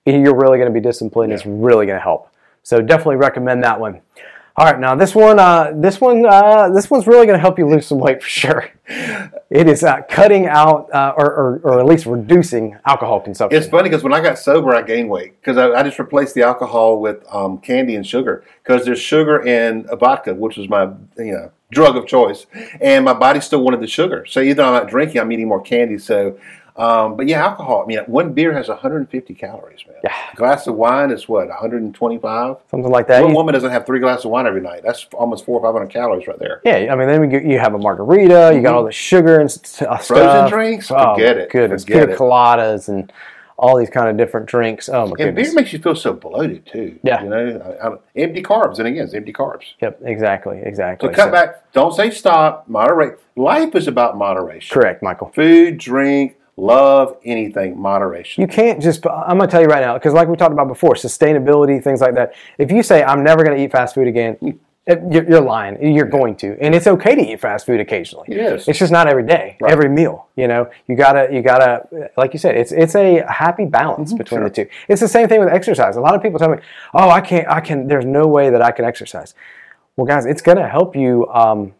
you're 0.04 0.36
really 0.36 0.58
going 0.58 0.70
to 0.70 0.74
be 0.74 0.80
disciplined. 0.80 1.32
It's 1.32 1.46
really 1.46 1.86
going 1.86 1.98
to 1.98 2.02
help. 2.02 2.30
So 2.62 2.82
definitely 2.82 3.16
recommend 3.16 3.64
that 3.64 3.80
one. 3.80 4.00
All 4.56 4.66
right, 4.66 4.78
now 4.78 4.94
this 4.94 5.14
one, 5.14 5.38
uh, 5.38 5.72
this 5.74 6.00
one, 6.00 6.26
uh, 6.26 6.68
this 6.70 6.90
one's 6.90 7.06
really 7.06 7.24
going 7.26 7.36
to 7.36 7.40
help 7.40 7.58
you 7.58 7.68
lose 7.68 7.86
some 7.86 7.98
weight 7.98 8.22
for 8.22 8.28
sure. 8.28 8.68
It 9.50 9.68
is 9.68 9.84
uh, 9.84 10.02
cutting 10.08 10.46
out 10.46 10.92
uh, 10.92 11.14
or, 11.16 11.26
or, 11.26 11.60
or 11.62 11.80
at 11.80 11.86
least 11.86 12.06
reducing 12.06 12.76
alcohol 12.84 13.20
consumption. 13.20 13.60
It's 13.60 13.70
funny 13.70 13.88
because 13.88 14.02
when 14.02 14.12
I 14.12 14.20
got 14.20 14.38
sober, 14.38 14.74
I 14.74 14.82
gained 14.82 15.08
weight 15.08 15.40
because 15.40 15.56
I, 15.56 15.70
I 15.70 15.82
just 15.82 15.98
replaced 15.98 16.34
the 16.34 16.42
alcohol 16.42 17.00
with 17.00 17.24
um, 17.32 17.58
candy 17.58 17.94
and 17.94 18.06
sugar 18.06 18.44
because 18.62 18.84
there's 18.84 19.00
sugar 19.00 19.44
in 19.46 19.86
vodka, 19.98 20.34
which 20.34 20.56
was 20.56 20.68
my 20.68 20.84
you 21.16 21.32
know 21.32 21.52
drug 21.70 21.96
of 21.96 22.06
choice, 22.06 22.46
and 22.80 23.04
my 23.04 23.12
body 23.12 23.40
still 23.40 23.62
wanted 23.62 23.80
the 23.80 23.86
sugar. 23.86 24.26
So 24.26 24.40
either 24.40 24.62
I'm 24.62 24.72
not 24.72 24.88
drinking, 24.88 25.20
I'm 25.20 25.30
eating 25.32 25.48
more 25.48 25.60
candy. 25.60 25.98
So, 25.98 26.38
um, 26.76 27.16
but 27.16 27.26
yeah, 27.28 27.44
alcohol. 27.44 27.82
I 27.82 27.86
mean, 27.86 27.98
one 28.06 28.32
beer 28.32 28.52
has 28.54 28.68
150 28.68 29.34
calories, 29.34 29.80
man. 29.86 29.96
Yeah. 30.04 30.14
A 30.32 30.36
glass 30.36 30.66
of 30.66 30.76
wine 30.76 31.10
is 31.10 31.28
what 31.28 31.48
125. 31.48 32.56
Something 32.70 32.90
like 32.90 33.06
that. 33.08 33.20
One 33.22 33.30
You- 33.30 33.36
woman 33.36 33.54
doesn't 33.54 33.70
have 33.70 33.86
three 33.86 34.00
glasses 34.00 34.24
of 34.24 34.30
wine 34.30 34.46
every 34.46 34.60
night. 34.60 34.82
That's 34.84 35.06
almost 35.14 35.44
four 35.44 35.60
or 35.60 35.62
five 35.62 35.74
hundred 35.74 35.90
calories 35.92 36.26
right 36.26 36.38
there. 36.38 36.60
Yeah, 36.64 36.92
I 36.92 36.96
mean, 36.96 37.08
then 37.08 37.28
get, 37.28 37.44
you 37.44 37.58
have 37.58 37.74
a 37.74 37.78
margarita. 37.78 38.52
You 38.54 38.62
got 38.62 38.74
all 38.74 38.84
the 38.84 38.92
sugar 38.92 39.38
and 39.40 39.50
s- 39.50 39.82
uh, 39.82 39.96
Frozen 39.98 40.26
stuff. 40.28 40.50
drinks? 40.50 40.90
Oh, 40.90 41.14
Forget 41.14 41.36
it. 41.36 41.50
Good. 41.50 41.70
Pina 41.86 42.06
coladas 42.08 42.88
and 42.88 43.12
all 43.58 43.76
these 43.76 43.90
kind 43.90 44.08
of 44.08 44.16
different 44.16 44.46
drinks. 44.46 44.88
Oh 44.88 45.02
my 45.04 45.08
And 45.08 45.16
goodness. 45.18 45.48
beer 45.48 45.54
makes 45.54 45.72
you 45.74 45.80
feel 45.80 45.94
so 45.94 46.14
bloated 46.14 46.64
too. 46.64 46.98
Yeah. 47.02 47.22
You 47.22 47.28
know, 47.28 47.76
I, 47.82 47.88
I, 47.88 47.96
empty 48.16 48.42
carbs, 48.42 48.78
and 48.78 48.88
again, 48.88 49.04
it's 49.04 49.12
empty 49.12 49.34
carbs. 49.34 49.64
Yep, 49.82 50.00
exactly, 50.04 50.60
exactly. 50.64 51.10
So 51.10 51.14
cut 51.14 51.26
So- 51.26 51.30
back. 51.32 51.72
Don't 51.72 51.94
say 51.94 52.10
stop. 52.10 52.66
Moderate. 52.68 53.20
Life 53.36 53.74
is 53.74 53.86
about 53.86 54.16
moderation. 54.16 54.72
Correct, 54.74 55.02
Michael. 55.02 55.28
Food, 55.34 55.76
drink, 55.78 56.36
love, 56.60 57.16
anything, 57.24 57.80
moderation. 57.80 58.40
You 58.40 58.48
can't 58.48 58.80
just. 58.80 59.06
I'm 59.06 59.38
going 59.38 59.48
to 59.48 59.52
tell 59.52 59.62
you 59.62 59.68
right 59.68 59.80
now 59.80 59.94
because, 59.94 60.12
like 60.12 60.28
we 60.28 60.36
talked 60.36 60.52
about 60.52 60.68
before, 60.68 60.94
sustainability, 60.94 61.82
things 61.82 62.00
like 62.00 62.14
that. 62.14 62.34
If 62.58 62.70
you 62.70 62.82
say 62.82 63.02
I'm 63.02 63.24
never 63.24 63.42
going 63.44 63.56
to 63.56 63.62
eat 63.62 63.72
fast 63.72 63.94
food 63.94 64.06
again, 64.06 64.36
you're, 64.86 65.28
you're 65.28 65.40
lying. 65.40 65.94
You're 65.94 66.06
going 66.06 66.36
to, 66.36 66.56
and 66.60 66.74
it's 66.74 66.86
okay 66.86 67.14
to 67.14 67.20
eat 67.20 67.40
fast 67.40 67.66
food 67.66 67.80
occasionally. 67.80 68.26
Yes. 68.30 68.66
It's 68.66 68.78
just 68.78 68.92
not 68.92 69.06
every 69.06 69.24
day, 69.24 69.56
every 69.66 69.88
meal. 69.88 70.28
You 70.36 70.48
know, 70.48 70.70
you 70.88 70.96
gotta, 70.96 71.32
you 71.32 71.42
gotta, 71.42 72.10
like 72.16 72.32
you 72.32 72.38
said, 72.38 72.56
it's 72.56 72.72
it's 72.72 72.94
a 72.94 73.24
happy 73.28 73.66
balance 73.66 74.12
between 74.12 74.42
the 74.42 74.50
two. 74.50 74.68
It's 74.88 75.00
the 75.00 75.08
same 75.08 75.28
thing 75.28 75.40
with 75.40 75.48
exercise. 75.48 75.96
A 75.96 76.00
lot 76.00 76.14
of 76.14 76.22
people 76.22 76.38
tell 76.38 76.50
me, 76.50 76.58
"Oh, 76.94 77.10
I 77.10 77.20
can't, 77.20 77.48
I 77.48 77.60
can." 77.60 77.88
There's 77.88 78.06
no 78.06 78.26
way 78.26 78.50
that 78.50 78.62
I 78.62 78.70
can 78.70 78.84
exercise. 78.84 79.34
Well, 79.96 80.06
guys, 80.06 80.26
it's 80.26 80.42
gonna 80.42 80.68
help 80.68 80.96
you. 80.96 81.28
Um, 81.28 81.74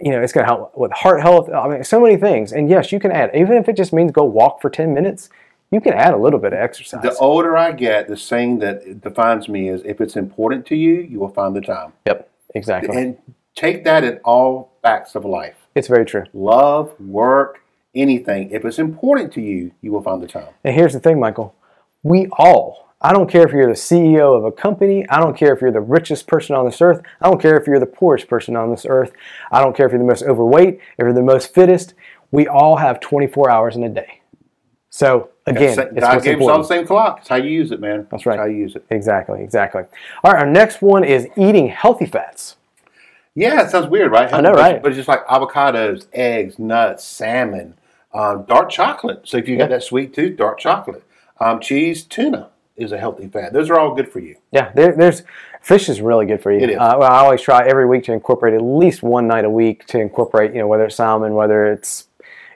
you 0.00 0.10
know, 0.10 0.20
it's 0.20 0.32
going 0.32 0.46
to 0.46 0.52
help 0.52 0.76
with 0.76 0.92
heart 0.92 1.20
health. 1.20 1.50
I 1.50 1.68
mean, 1.68 1.84
so 1.84 2.00
many 2.00 2.16
things. 2.16 2.52
And 2.52 2.68
yes, 2.68 2.92
you 2.92 3.00
can 3.00 3.10
add, 3.10 3.30
even 3.34 3.56
if 3.56 3.68
it 3.68 3.76
just 3.76 3.92
means 3.92 4.12
go 4.12 4.24
walk 4.24 4.60
for 4.60 4.70
10 4.70 4.92
minutes, 4.92 5.30
you 5.70 5.80
can 5.80 5.94
add 5.94 6.14
a 6.14 6.16
little 6.16 6.38
bit 6.38 6.52
of 6.52 6.58
exercise. 6.58 7.02
The 7.02 7.16
older 7.16 7.56
I 7.56 7.72
get, 7.72 8.08
the 8.08 8.16
saying 8.16 8.60
that 8.60 9.00
defines 9.00 9.48
me 9.48 9.68
is 9.68 9.82
if 9.84 10.00
it's 10.00 10.16
important 10.16 10.66
to 10.66 10.76
you, 10.76 11.00
you 11.00 11.18
will 11.18 11.30
find 11.30 11.56
the 11.56 11.60
time. 11.60 11.92
yep, 12.06 12.30
exactly. 12.54 12.96
And 12.96 13.18
take 13.54 13.84
that 13.84 14.04
in 14.04 14.18
all 14.18 14.72
facts 14.82 15.14
of 15.14 15.24
life 15.24 15.56
it's 15.74 15.88
very 15.88 16.04
true. 16.04 16.24
love, 16.32 16.98
work, 17.00 17.60
anything. 17.94 18.50
If 18.50 18.64
it's 18.64 18.78
important 18.78 19.32
to 19.34 19.40
you, 19.40 19.72
you 19.82 19.92
will 19.92 20.02
find 20.02 20.22
the 20.22 20.26
time. 20.26 20.48
And 20.64 20.74
here's 20.74 20.92
the 20.92 21.00
thing, 21.00 21.20
Michael. 21.20 21.54
We 22.02 22.28
all 22.32 22.85
I 23.00 23.12
don't 23.12 23.30
care 23.30 23.46
if 23.46 23.52
you're 23.52 23.66
the 23.66 23.72
CEO 23.72 24.36
of 24.36 24.44
a 24.44 24.52
company. 24.52 25.06
I 25.10 25.20
don't 25.20 25.36
care 25.36 25.54
if 25.54 25.60
you're 25.60 25.72
the 25.72 25.80
richest 25.80 26.26
person 26.26 26.56
on 26.56 26.64
this 26.64 26.80
earth. 26.80 27.02
I 27.20 27.28
don't 27.28 27.40
care 27.40 27.56
if 27.56 27.66
you're 27.66 27.78
the 27.78 27.86
poorest 27.86 28.26
person 28.26 28.56
on 28.56 28.70
this 28.70 28.86
earth. 28.88 29.12
I 29.52 29.60
don't 29.60 29.76
care 29.76 29.86
if 29.86 29.92
you're 29.92 30.00
the 30.00 30.06
most 30.06 30.22
overweight, 30.22 30.76
if 30.76 30.80
you're 30.98 31.12
the 31.12 31.22
most 31.22 31.52
fittest. 31.52 31.94
We 32.30 32.48
all 32.48 32.76
have 32.76 33.00
24 33.00 33.50
hours 33.50 33.76
in 33.76 33.84
a 33.84 33.88
day. 33.88 34.22
So 34.88 35.28
again, 35.46 35.78
it's 35.78 36.00
God 36.00 36.22
gave 36.22 36.40
us 36.40 36.48
all 36.48 36.58
the 36.58 36.64
same 36.64 36.86
clock. 36.86 37.18
It's 37.20 37.28
how 37.28 37.36
you 37.36 37.50
use 37.50 37.70
it, 37.70 37.80
man. 37.80 38.06
That's 38.10 38.24
right. 38.24 38.38
how 38.38 38.46
you 38.46 38.56
use 38.56 38.74
it. 38.74 38.86
Exactly, 38.88 39.42
exactly. 39.42 39.82
All 40.24 40.32
right, 40.32 40.40
our 40.40 40.50
next 40.50 40.80
one 40.80 41.04
is 41.04 41.28
eating 41.36 41.68
healthy 41.68 42.06
fats. 42.06 42.56
Yeah, 43.34 43.62
it 43.62 43.70
sounds 43.70 43.88
weird, 43.88 44.10
right? 44.10 44.32
I 44.32 44.40
know, 44.40 44.52
right? 44.52 44.82
But 44.82 44.92
it's 44.92 44.96
just 44.96 45.08
like 45.08 45.26
avocados, 45.26 46.06
eggs, 46.14 46.58
nuts, 46.58 47.04
salmon, 47.04 47.74
um, 48.14 48.46
dark 48.48 48.70
chocolate. 48.70 49.20
So 49.24 49.36
if 49.36 49.46
you 49.46 49.58
got 49.58 49.64
Yeah. 49.64 49.76
that 49.76 49.82
sweet 49.82 50.14
tooth, 50.14 50.38
dark 50.38 50.58
chocolate, 50.58 51.04
um, 51.38 51.60
cheese, 51.60 52.02
tuna 52.02 52.48
is 52.76 52.92
a 52.92 52.98
healthy 52.98 53.26
fat. 53.28 53.52
Those 53.52 53.70
are 53.70 53.78
all 53.78 53.94
good 53.94 54.10
for 54.10 54.20
you. 54.20 54.36
Yeah, 54.52 54.70
there, 54.74 54.92
there's 54.94 55.22
fish 55.60 55.88
is 55.88 56.00
really 56.00 56.26
good 56.26 56.42
for 56.42 56.52
you. 56.52 56.60
It 56.60 56.70
is. 56.70 56.76
Uh, 56.76 56.96
well, 56.98 57.10
I 57.10 57.18
always 57.18 57.40
try 57.40 57.66
every 57.66 57.86
week 57.86 58.04
to 58.04 58.12
incorporate 58.12 58.54
at 58.54 58.62
least 58.62 59.02
one 59.02 59.26
night 59.26 59.44
a 59.44 59.50
week 59.50 59.86
to 59.86 60.00
incorporate, 60.00 60.52
you 60.52 60.58
know, 60.58 60.66
whether 60.68 60.84
it's 60.84 60.96
salmon, 60.96 61.34
whether 61.34 61.66
it's 61.66 62.08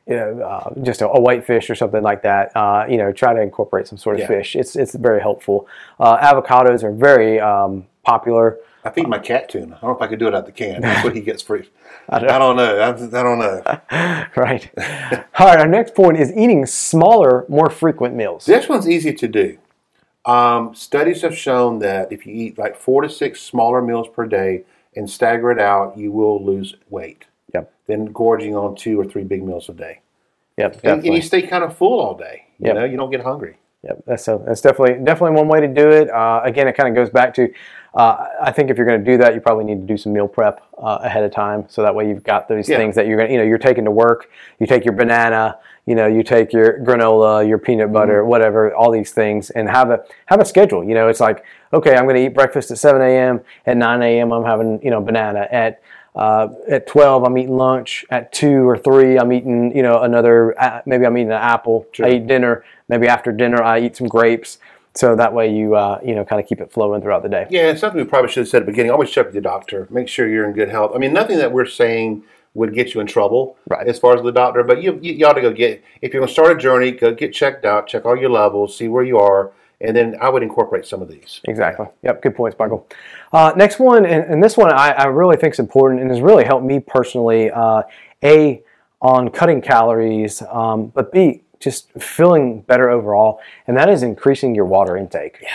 you 0.06 0.16
know 0.16 0.40
uh, 0.42 0.74
just 0.82 1.02
a, 1.02 1.08
a 1.08 1.20
white 1.20 1.44
fish 1.44 1.70
or 1.70 1.74
something 1.74 2.02
like 2.02 2.22
that. 2.22 2.54
Uh, 2.56 2.84
you 2.88 2.96
know, 2.98 3.12
try 3.12 3.32
to 3.34 3.40
incorporate 3.40 3.86
some 3.86 3.98
sort 3.98 4.16
of 4.16 4.20
Yeah. 4.20 4.28
fish. 4.28 4.56
It's 4.56 4.76
it's 4.76 4.94
very 4.94 5.20
helpful. 5.20 5.66
Uh, 5.98 6.18
avocados 6.18 6.82
are 6.82 6.92
very 6.92 7.40
um, 7.40 7.86
popular. 8.04 8.58
I 8.82 8.88
feed 8.88 9.08
my 9.08 9.18
cat 9.18 9.50
tuna. 9.50 9.76
I 9.76 9.80
don't 9.80 9.82
know 9.82 9.96
if 9.96 10.00
I 10.00 10.06
could 10.06 10.18
do 10.18 10.26
it 10.26 10.34
out 10.34 10.46
the 10.46 10.52
can. 10.52 10.80
That's 10.82 11.04
what 11.04 11.14
he 11.14 11.20
gets 11.20 11.42
free. 11.42 11.68
I 12.08 12.18
don't- 12.18 12.28
don't, 12.28 12.56
know. 12.56 12.78
I, 12.78 12.88
I 12.88 13.22
don't 13.22 13.38
know. 13.38 13.62
right. 14.42 14.70
All 15.38 15.46
right. 15.46 15.60
Our 15.60 15.68
next 15.68 15.94
point 15.94 16.18
is 16.18 16.32
eating 16.32 16.64
smaller, 16.64 17.44
more 17.48 17.68
frequent 17.68 18.14
meals. 18.14 18.46
This 18.46 18.68
one's 18.70 18.88
easy 18.88 19.12
to 19.12 19.28
do. 19.28 19.58
Um, 20.26 20.74
studies 20.74 21.22
have 21.22 21.36
shown 21.36 21.78
that 21.80 22.12
if 22.12 22.26
you 22.26 22.34
eat 22.34 22.58
like 22.58 22.76
four 22.76 23.02
to 23.02 23.08
six 23.08 23.40
smaller 23.40 23.80
meals 23.80 24.08
per 24.08 24.26
day 24.26 24.64
and 24.96 25.08
stagger 25.08 25.50
it 25.50 25.58
out, 25.58 25.96
you 25.96 26.12
will 26.12 26.44
lose 26.44 26.74
weight 26.90 27.24
Yep. 27.54 27.72
than 27.86 28.06
gorging 28.06 28.54
on 28.54 28.76
two 28.76 29.00
or 29.00 29.04
three 29.04 29.24
big 29.24 29.42
meals 29.42 29.68
a 29.68 29.72
day. 29.72 30.00
Yep. 30.58 30.80
And, 30.84 31.04
and 31.04 31.14
you 31.14 31.22
stay 31.22 31.42
kind 31.42 31.64
of 31.64 31.76
full 31.76 32.00
all 32.00 32.14
day. 32.14 32.44
You 32.58 32.66
Yep. 32.68 32.74
know, 32.76 32.84
you 32.84 32.96
don't 32.96 33.10
get 33.10 33.22
hungry. 33.22 33.56
Yep, 33.82 34.02
that's 34.06 34.24
so 34.24 34.42
that's 34.46 34.60
definitely 34.60 35.02
definitely 35.02 35.38
one 35.38 35.48
way 35.48 35.60
to 35.62 35.66
do 35.68 35.88
it. 35.88 36.10
Uh, 36.10 36.42
again, 36.44 36.68
it 36.68 36.74
kind 36.76 36.86
of 36.90 36.94
goes 36.94 37.08
back 37.08 37.32
to 37.34 37.50
uh, 37.94 38.26
I 38.40 38.52
think 38.52 38.70
if 38.70 38.76
you're 38.76 38.86
going 38.86 39.04
to 39.04 39.10
do 39.10 39.18
that, 39.18 39.34
you 39.34 39.40
probably 39.40 39.64
need 39.64 39.80
to 39.80 39.86
do 39.86 39.96
some 39.96 40.12
meal 40.12 40.28
prep 40.28 40.62
uh, 40.78 40.98
ahead 41.02 41.24
of 41.24 41.32
time, 41.32 41.64
so 41.68 41.82
that 41.82 41.94
way 41.94 42.08
you've 42.08 42.22
got 42.22 42.48
those 42.48 42.68
Yeah. 42.68 42.76
things 42.76 42.94
that 42.94 43.06
you're 43.06 43.16
going 43.16 43.30
you 43.32 43.38
know 43.38 43.44
you're 43.44 43.58
taking 43.58 43.84
to 43.84 43.90
work. 43.90 44.30
You 44.58 44.66
take 44.66 44.84
your 44.84 44.94
banana, 44.94 45.58
you 45.86 45.94
know, 45.94 46.06
you 46.06 46.22
take 46.22 46.52
your 46.52 46.78
granola, 46.80 47.46
your 47.46 47.58
peanut 47.58 47.92
butter, 47.92 48.24
whatever, 48.24 48.72
all 48.74 48.90
these 48.92 49.12
things, 49.12 49.50
and 49.50 49.68
have 49.68 49.90
a 49.90 50.04
have 50.26 50.40
a 50.40 50.44
schedule. 50.44 50.84
You 50.84 50.94
know, 50.94 51.08
it's 51.08 51.20
like 51.20 51.44
okay, 51.72 51.94
I'm 51.96 52.04
going 52.04 52.16
to 52.16 52.24
eat 52.26 52.34
breakfast 52.34 52.70
at 52.70 52.78
7 52.78 53.00
a.m. 53.02 53.40
At 53.66 53.76
9 53.76 54.02
a.m. 54.02 54.32
I'm 54.32 54.44
having 54.44 54.80
you 54.82 54.90
know 54.90 55.00
banana 55.00 55.48
at 55.50 55.82
uh, 56.16 56.48
at 56.68 56.88
12 56.88 57.22
i'm 57.22 57.38
eating 57.38 57.56
lunch 57.56 58.04
at 58.10 58.32
2 58.32 58.68
or 58.68 58.76
3 58.76 59.16
i'm 59.16 59.32
eating 59.32 59.74
you 59.76 59.80
know 59.80 60.00
another 60.02 60.60
uh, 60.60 60.82
maybe 60.84 61.06
i'm 61.06 61.16
eating 61.16 61.28
an 61.28 61.34
apple 61.34 61.86
Sure. 61.92 62.04
i 62.06 62.10
eat 62.14 62.26
dinner 62.26 62.64
maybe 62.88 63.06
after 63.06 63.30
dinner 63.30 63.62
i 63.62 63.78
eat 63.78 63.94
some 63.96 64.08
grapes 64.08 64.58
so 64.94 65.14
that 65.16 65.32
way 65.32 65.52
you 65.54 65.74
uh, 65.74 65.98
you 66.04 66.14
know 66.14 66.24
kind 66.24 66.40
of 66.42 66.48
keep 66.48 66.60
it 66.60 66.70
flowing 66.72 67.00
throughout 67.00 67.22
the 67.22 67.28
day 67.28 67.46
Yeah, 67.50 67.70
it's 67.70 67.80
something 67.80 68.00
we 68.00 68.06
probably 68.06 68.30
should 68.30 68.40
have 68.42 68.48
said 68.48 68.62
at 68.62 68.66
the 68.66 68.72
beginning. 68.72 68.90
Always 68.92 69.10
check 69.10 69.26
with 69.26 69.34
your 69.34 69.42
doctor. 69.42 69.86
Make 69.90 70.08
sure 70.08 70.28
you're 70.28 70.46
in 70.46 70.52
good 70.52 70.68
health. 70.68 70.92
I 70.94 70.98
mean, 70.98 71.12
nothing 71.12 71.38
that 71.38 71.52
we're 71.52 71.66
saying 71.66 72.24
would 72.54 72.74
get 72.74 72.94
you 72.94 73.00
in 73.00 73.06
trouble 73.06 73.56
Right. 73.68 73.86
as 73.86 73.98
far 74.00 74.16
as 74.16 74.22
the 74.24 74.32
doctor, 74.32 74.64
but 74.64 74.82
you, 74.82 74.98
you, 75.00 75.12
you 75.14 75.26
ought 75.26 75.34
to 75.34 75.40
go 75.40 75.52
get, 75.52 75.84
if 76.02 76.12
you're 76.12 76.20
going 76.20 76.26
to 76.26 76.32
start 76.32 76.50
a 76.50 76.56
journey, 76.58 76.90
go 76.90 77.14
get 77.14 77.32
checked 77.32 77.64
out, 77.64 77.86
check 77.86 78.04
all 78.04 78.16
your 78.16 78.30
levels, 78.30 78.76
see 78.76 78.88
where 78.88 79.04
you 79.04 79.18
are, 79.18 79.52
and 79.80 79.96
then 79.96 80.16
I 80.20 80.28
would 80.30 80.42
incorporate 80.42 80.84
some 80.84 81.00
of 81.00 81.08
these. 81.08 81.40
Exactly. 81.44 81.86
Yep. 82.02 82.22
Good 82.22 82.34
points, 82.34 82.56
Michael. 82.58 82.88
Uh, 83.32 83.52
next 83.54 83.78
one, 83.78 84.04
and, 84.04 84.24
and 84.24 84.42
this 84.42 84.56
one 84.56 84.72
I, 84.72 84.90
I 84.90 85.04
really 85.06 85.36
think 85.36 85.54
is 85.54 85.60
important 85.60 86.00
and 86.00 86.10
has 86.10 86.20
really 86.20 86.44
helped 86.44 86.64
me 86.66 86.80
personally. 86.80 87.50
Uh, 87.52 87.82
a 88.24 88.62
on 89.00 89.30
cutting 89.30 89.62
calories, 89.62 90.42
um, 90.50 90.88
but 90.88 91.12
B 91.12 91.42
just 91.60 91.92
feeling 91.92 92.62
better 92.62 92.90
overall, 92.90 93.40
and 93.66 93.76
that 93.76 93.88
is 93.88 94.02
increasing 94.02 94.54
your 94.54 94.64
water 94.64 94.96
intake. 94.96 95.38
Yeah, 95.42 95.48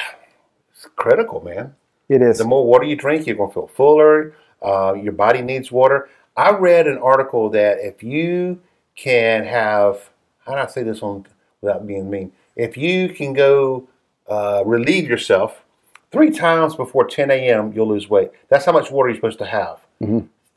it's 0.72 0.88
critical, 0.96 1.44
man. 1.44 1.76
It 2.08 2.22
is. 2.22 2.38
The 2.38 2.46
more 2.46 2.66
water 2.66 2.86
you 2.86 2.96
drink, 2.96 3.26
you're 3.26 3.36
going 3.36 3.50
to 3.50 3.54
feel 3.54 3.68
fuller. 3.68 4.36
Uh, 4.62 4.94
your 4.94 5.14
body 5.14 5.42
needs 5.42 5.72
water. 5.72 6.10
I 6.38 6.52
read 6.52 6.88
an 6.88 6.98
article 7.00 7.50
that 7.50 7.80
if 7.80 8.04
you 8.04 8.62
can 8.96 9.44
have, 9.44 10.10
how 10.46 10.54
do 10.54 10.60
I 10.60 10.68
say 10.68 10.84
this 10.84 11.02
on 11.02 11.26
without 11.62 11.88
being 11.88 12.10
mean? 12.10 12.32
If 12.56 12.78
you 12.78 13.10
can 13.10 13.34
go 13.34 13.88
uh, 14.28 14.64
relieve 14.66 15.10
yourself 15.10 15.64
three 16.12 16.30
times 16.30 16.76
before 16.76 17.06
10 17.06 17.32
a.m., 17.32 17.74
you'll 17.74 17.88
lose 17.88 18.10
weight. 18.10 18.32
That's 18.50 18.66
how 18.66 18.72
much 18.72 18.92
water 18.92 19.10
you're 19.10 19.16
supposed 19.16 19.40
to 19.40 19.46
have. 19.46 19.80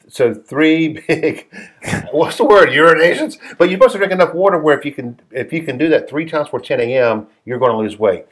So 0.09 0.35
three 0.35 0.89
big, 1.09 1.49
what's 2.11 2.39
the 2.39 2.45
word? 2.45 2.71
Urinations. 2.71 3.39
But 3.59 3.69
you're 3.69 3.79
supposed 3.79 3.93
to 3.93 3.99
drink 3.99 4.13
enough 4.13 4.35
water 4.35 4.59
where 4.59 4.79
if 4.79 4.85
you 4.85 4.93
can, 4.93 5.21
if 5.31 5.53
you 5.53 5.63
can 5.63 5.79
do 5.79 5.89
that 5.91 6.09
three 6.09 6.27
times 6.27 6.47
before 6.47 6.61
10 6.61 6.81
a.m., 6.81 7.27
you're 7.45 7.59
going 7.59 7.73
to 7.73 7.79
lose 7.79 7.99
weight. 7.99 8.27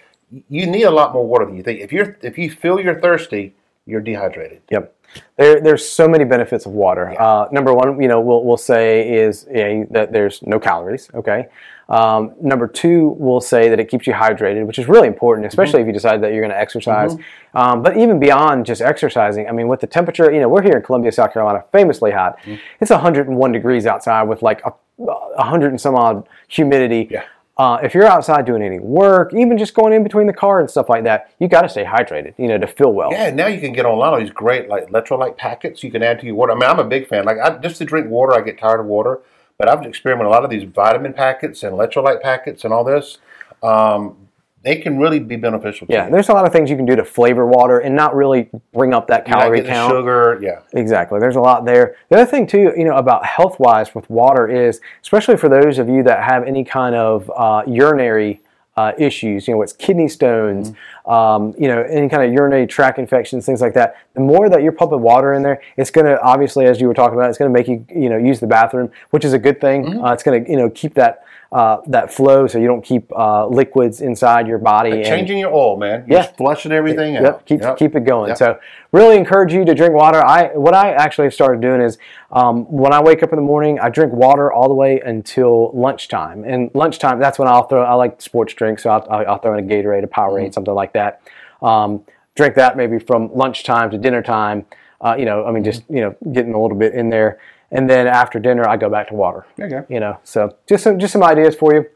You 0.49 0.66
need 0.66 0.85
a 0.85 0.90
lot 0.90 1.12
more 1.12 1.26
water 1.26 1.45
than 1.45 1.56
you 1.56 1.62
think. 1.62 1.80
If 1.80 1.92
you're, 1.92 2.16
if 2.23 2.37
you 2.37 2.50
feel 2.50 2.80
you're 2.80 3.00
thirsty, 3.00 3.54
you're 3.87 4.00
dehydrated. 4.00 4.62
Yep. 4.71 4.92
There, 5.37 5.61
there's 5.61 5.88
so 5.88 6.09
many 6.09 6.25
benefits 6.25 6.66
of 6.66 6.73
water. 6.73 7.21
Uh, 7.21 7.49
number 7.52 7.73
one, 7.73 8.00
you 8.02 8.09
know, 8.09 8.21
we'll, 8.21 8.45
we'll 8.45 8.56
say 8.56 9.09
is 9.09 9.47
know, 9.47 9.87
that 9.90 10.12
there's 10.12 10.42
no 10.42 10.59
calories. 10.59 11.09
Okay. 11.14 11.47
Um, 11.88 12.35
number 12.40 12.66
two, 12.66 13.14
we'll 13.19 13.40
say 13.40 13.69
that 13.69 13.78
it 13.78 13.88
keeps 13.88 14.07
you 14.07 14.12
hydrated, 14.12 14.66
which 14.66 14.78
is 14.78 14.88
really 14.88 15.07
important, 15.07 15.47
especially 15.47 15.81
if 15.81 15.87
you 15.87 15.93
decide 15.93 16.21
that 16.23 16.33
you're 16.33 16.40
going 16.40 16.50
to 16.50 16.59
exercise. 16.59 17.14
Um, 17.55 17.83
but 17.83 17.97
even 17.97 18.19
beyond 18.19 18.66
just 18.66 18.83
exercising, 18.83 19.49
I 19.49 19.52
mean, 19.52 19.69
with 19.69 19.81
the 19.81 19.87
temperature, 19.87 20.33
you 20.33 20.40
know, 20.40 20.49
we're 20.49 20.62
here 20.62 20.76
in 20.76 20.83
Columbia, 20.83 21.12
South 21.12 21.33
Carolina, 21.33 21.64
famously 21.71 22.11
hot. 22.11 22.38
It's 22.81 22.90
101 22.90 23.52
degrees 23.52 23.87
outside 23.87 24.25
with 24.25 24.43
like 24.43 24.62
a, 24.64 24.73
a 25.07 25.45
hundred 25.45 25.69
and 25.69 25.81
some 25.81 25.95
odd 25.95 26.28
humidity. 26.49 27.09
Yeah. 27.11 27.25
Uh, 27.59 27.78
if 27.83 27.95
you're 27.95 28.05
outside 28.05 28.45
doing 28.45 28.61
any 28.61 28.78
work, 28.78 29.33
even 29.33 29.57
just 29.57 29.73
going 29.73 29.95
in 29.95 30.02
between 30.02 30.26
the 30.26 30.33
car 30.33 30.61
and 30.61 30.69
stuff 30.69 30.90
like 30.90 31.05
that, 31.05 31.31
you 31.38 31.49
got 31.49 31.62
to 31.62 31.69
stay 31.71 31.85
hydrated, 31.85 32.35
you 32.37 32.49
know, 32.49 32.59
to 32.59 32.66
feel 32.66 32.93
well. 32.93 33.11
Yeah, 33.11 33.28
and 33.28 33.37
now 33.37 33.47
you 33.47 33.61
can 33.61 33.73
get 33.73 33.87
online 33.87 34.12
all 34.12 34.21
these 34.21 34.31
great 34.31 34.69
like 34.69 34.88
electrolyte 34.90 35.38
packets 35.38 35.83
you 35.83 35.90
can 35.90 36.02
add 36.02 36.21
to 36.21 36.26
your 36.26 36.35
water. 36.35 36.52
I 36.52 36.55
mean, 36.57 36.69
I'm 36.69 36.78
a 36.78 36.85
big 36.85 37.09
fan. 37.09 37.25
Like, 37.25 37.38
I, 37.38 37.57
just 37.57 37.78
to 37.78 37.87
drink 37.87 38.11
water, 38.11 38.35
I 38.35 38.43
get 38.43 38.59
tired 38.59 38.81
of 38.81 38.87
water, 38.87 39.21
but 39.59 39.69
I've 39.69 39.83
experimented 39.85 40.29
a 40.29 40.31
lot 40.31 40.45
of 40.45 40.51
these 40.51 40.65
vitamin 40.65 41.13
packets 41.13 41.63
and 41.63 41.73
electrolyte 41.75 42.23
packets 42.23 42.65
and 42.65 42.73
all 42.73 42.85
this. 42.85 43.19
Um, 43.63 44.17
they 44.63 44.77
can 44.77 44.99
really 44.99 45.21
be 45.21 45.37
beneficial. 45.37 45.87
To 45.87 45.93
Yeah, 45.93 46.07
you. 46.07 46.11
there's 46.11 46.29
a 46.29 46.33
lot 46.33 46.45
of 46.45 46.53
things 46.53 46.69
you 46.71 46.77
can 46.77 46.87
do 46.87 46.97
to 46.97 47.05
flavor 47.05 47.47
water 47.47 47.79
and 47.79 47.95
not 47.95 48.17
really 48.17 48.51
bring 48.73 48.93
up 48.93 49.07
that 49.07 49.25
calorie 49.25 49.63
count. 49.63 49.93
sugar. 49.93 50.41
Yeah, 50.43 50.61
Exactly. 50.73 51.21
There's 51.21 51.37
a 51.37 51.41
lot 51.41 51.65
there. 51.65 51.95
The 52.09 52.17
other 52.17 52.27
thing 52.27 52.49
too, 52.49 52.73
you 52.77 52.85
know, 52.85 52.97
about 52.97 53.25
health 53.25 53.61
wise 53.61 53.95
with 53.95 54.11
water 54.11 54.49
is, 54.49 54.81
especially 55.03 55.37
for 55.37 55.49
those 55.49 55.79
of 55.79 55.89
you 55.89 56.03
that 56.03 56.25
have 56.25 56.45
any 56.45 56.65
kind 56.65 56.97
of 56.97 57.31
uh, 57.37 57.63
urinary 57.67 58.41
uh, 58.76 58.92
issues, 58.99 59.49
you 59.49 59.54
know, 59.54 59.59
what's 59.59 59.73
kidney 59.73 60.09
stones, 60.09 60.73
um, 61.06 61.54
you 61.59 61.66
know, 61.66 61.83
any 61.83 62.09
kind 62.09 62.23
of 62.23 62.33
urinary 62.33 62.66
tract 62.66 62.99
infections, 62.99 63.47
things 63.47 63.61
like 63.61 63.75
that. 63.75 63.97
The 64.14 64.21
more 64.21 64.49
that 64.50 64.62
you're 64.62 64.73
pumping 64.73 65.00
water 65.00 65.33
in 65.33 65.42
there, 65.42 65.62
it's 65.76 65.90
going 65.90 66.04
to 66.06 66.21
obviously, 66.21 66.66
as 66.66 66.80
you 66.80 66.87
were 66.87 66.95
talking 66.95 67.18
about, 67.18 67.30
it's 67.30 67.38
going 67.38 67.52
to 67.52 67.59
make 67.59 67.68
you, 67.68 67.87
you 67.88 68.11
know, 68.11 68.18
use 68.18 68.38
the 68.38 68.47
bathroom, 68.47 68.90
which 69.11 69.25
is 69.25 69.33
a 69.33 69.38
good 69.38 69.61
thing. 69.61 70.02
Uh, 70.04 70.12
it's 70.12 70.23
going 70.23 70.45
to, 70.45 70.50
you 70.50 70.56
know, 70.56 70.68
keep 70.71 70.95
that 70.95 71.25
uh, 71.57 71.81
that 71.87 72.13
flow 72.13 72.47
so 72.47 72.59
you 72.59 72.67
don't 72.67 72.85
keep 72.85 73.11
uh, 73.17 73.47
liquids 73.47 74.03
inside 74.03 74.47
your 74.47 74.59
body. 74.59 74.91
and- 74.91 75.05
changing 75.07 75.39
your 75.39 75.53
oil, 75.55 75.77
man. 75.79 76.05
You're 76.07 76.19
Yeah. 76.21 76.27
flushing 76.37 76.71
everything 76.73 77.15
Yep, 77.15 77.25
out. 77.25 77.45
keep 77.47 77.63
Yep. 77.63 77.77
keep 77.79 77.97
it 77.97 78.05
going. 78.05 78.29
Yep. 78.29 78.37
So 78.37 78.59
really 78.93 79.17
encourage 79.17 79.55
you 79.55 79.65
to 79.65 79.75
drink 79.75 79.95
water. 79.95 80.21
I 80.23 80.49
what 80.55 80.75
I 80.75 80.93
actually 80.93 81.27
have 81.29 81.35
started 81.35 81.61
doing 81.63 81.81
is 81.81 81.97
um, 82.31 82.65
when 82.83 82.93
I 82.93 83.01
wake 83.03 83.23
up 83.23 83.31
in 83.33 83.37
the 83.37 83.49
morning, 83.53 83.79
I 83.81 83.89
drink 83.89 84.13
water 84.13 84.53
all 84.53 84.69
the 84.69 84.75
way 84.75 85.01
until 85.01 85.71
lunchtime. 85.73 86.45
And 86.45 86.71
lunchtime, 86.75 87.19
that's 87.21 87.39
when 87.39 87.49
I'll 87.49 87.63
throw. 87.69 87.83
I 87.83 87.95
like 87.95 88.21
sports 88.21 88.53
drinks, 88.53 88.83
so 88.83 88.91
I'll, 88.91 89.07
I'll 89.27 89.39
throw 89.39 89.55
in 89.57 89.65
a 89.65 89.67
Gatorade, 89.67 90.05
a 90.05 90.09
Powerade, 90.09 90.53
something 90.53 90.75
like 90.75 90.93
that. 90.93 91.21
Um, 91.63 92.03
drink 92.35 92.55
that 92.57 92.77
maybe 92.77 92.99
from 92.99 93.31
lunchtime 93.35 93.91
to 93.93 93.99
dinner 93.99 94.23
time. 94.23 94.67
Uh, 95.01 95.15
you 95.19 95.25
know, 95.25 95.47
I 95.47 95.53
mean, 95.53 95.65
just 95.65 95.85
you 95.89 96.01
know, 96.03 96.15
getting 96.33 96.53
a 96.55 96.61
little 96.61 96.77
bit 96.77 96.93
in 96.95 97.09
there, 97.09 97.39
and 97.70 97.88
then 97.88 98.06
after 98.06 98.38
dinner, 98.38 98.68
I 98.68 98.76
go 98.76 98.88
back 98.88 99.08
to 99.08 99.14
water. 99.14 99.46
There 99.56 99.87
you. 99.88 100.00
Know, 100.00 100.18
so 100.25 100.56
just 100.66 100.85
some 100.85 100.99
just 100.99 101.12
some 101.12 101.23
ideas 101.23 101.54
for 101.54 101.75
you. 101.75 101.87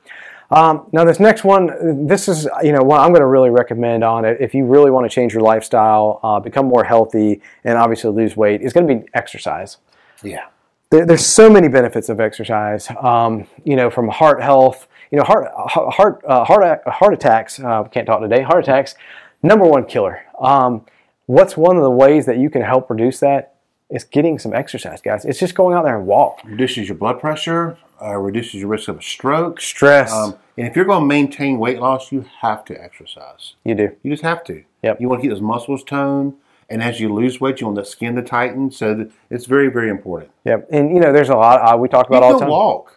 Um, 0.50 0.88
now, 0.90 1.04
this 1.04 1.20
next 1.20 1.44
one, 1.44 2.06
this 2.06 2.28
is 2.28 2.48
you 2.62 2.72
know 2.72 2.82
what 2.82 3.00
I'm 3.00 3.10
going 3.10 3.20
to 3.20 3.26
really 3.26 3.50
recommend 3.50 4.02
on 4.02 4.24
it 4.24 4.38
if 4.40 4.52
you 4.52 4.64
really 4.64 4.90
want 4.90 5.08
to 5.08 5.14
change 5.14 5.32
your 5.32 5.42
lifestyle, 5.42 6.18
uh, 6.22 6.40
become 6.40 6.66
more 6.66 6.84
healthy, 6.84 7.40
and 7.64 7.78
obviously 7.78 8.10
lose 8.10 8.36
weight. 8.36 8.60
Is 8.62 8.72
going 8.72 8.86
to 8.86 8.94
be 8.94 9.08
exercise. 9.14 9.76
Yeah. 10.22 10.46
There, 10.90 11.06
there's 11.06 11.24
so 11.24 11.48
many 11.48 11.68
benefits 11.68 12.08
of 12.08 12.20
exercise. 12.20 12.88
Um, 13.00 13.46
you 13.64 13.76
know, 13.76 13.90
from 13.90 14.08
heart 14.08 14.42
health, 14.42 14.88
you 15.12 15.18
know, 15.18 15.24
heart 15.24 15.52
heart 15.54 16.20
uh, 16.26 16.44
heart 16.44 16.82
heart 16.86 17.14
attacks. 17.14 17.60
Uh, 17.60 17.84
can't 17.84 18.06
talk 18.06 18.20
today. 18.20 18.42
Heart 18.42 18.64
attacks, 18.64 18.96
number 19.44 19.64
one 19.64 19.84
killer. 19.84 20.22
Um, 20.40 20.84
what's 21.26 21.56
one 21.56 21.76
of 21.76 21.84
the 21.84 21.90
ways 21.90 22.26
that 22.26 22.38
you 22.38 22.50
can 22.50 22.62
help 22.62 22.90
reduce 22.90 23.20
that? 23.20 23.54
Is 23.90 24.04
getting 24.04 24.38
some 24.38 24.54
exercise, 24.54 25.00
guys. 25.00 25.24
It's 25.24 25.40
just 25.40 25.54
going 25.56 25.76
out 25.76 25.84
there 25.84 25.96
and 25.96 26.06
walk. 26.06 26.40
Reduces 26.44 26.88
your 26.88 26.96
blood 26.96 27.18
pressure. 27.18 27.76
uh, 28.00 28.16
reduces 28.16 28.54
your 28.54 28.68
risk 28.68 28.88
of 28.88 28.98
a 28.98 29.02
stroke. 29.02 29.60
Stress. 29.60 30.12
Um, 30.12 30.36
and 30.56 30.66
if 30.68 30.76
you're 30.76 30.84
going 30.84 31.00
to 31.00 31.06
maintain 31.06 31.58
weight 31.58 31.80
loss, 31.80 32.12
you 32.12 32.24
have 32.40 32.64
to 32.66 32.80
exercise. 32.82 33.54
you 33.64 33.74
do. 33.74 33.96
You 34.02 34.10
just 34.12 34.22
have 34.22 34.44
to. 34.44 34.62
Yep. 34.84 35.00
You 35.00 35.08
want 35.08 35.20
to 35.20 35.22
keep 35.22 35.32
those 35.32 35.42
muscles 35.42 35.82
toned, 35.82 36.34
and 36.68 36.82
as 36.82 37.00
you 37.00 37.12
lose 37.12 37.40
weight, 37.40 37.60
you 37.60 37.66
want 37.66 37.76
the 37.76 37.84
skin 37.84 38.14
to 38.14 38.22
tighten. 38.22 38.70
So 38.70 39.10
it's 39.28 39.46
very, 39.46 39.68
very 39.68 39.90
important. 39.90 40.30
Yep. 40.44 40.68
And 40.70 40.94
you 40.94 41.00
know, 41.00 41.12
there's 41.12 41.28
a 41.28 41.34
lot 41.36 41.60
uh, 41.60 41.76
we 41.76 41.88
talk 41.88 42.08
You 42.08 42.16
about 42.16 42.22
all 42.22 42.32
go 42.34 42.38
the 42.38 42.44
time. 42.44 42.50
walk. 42.50 42.96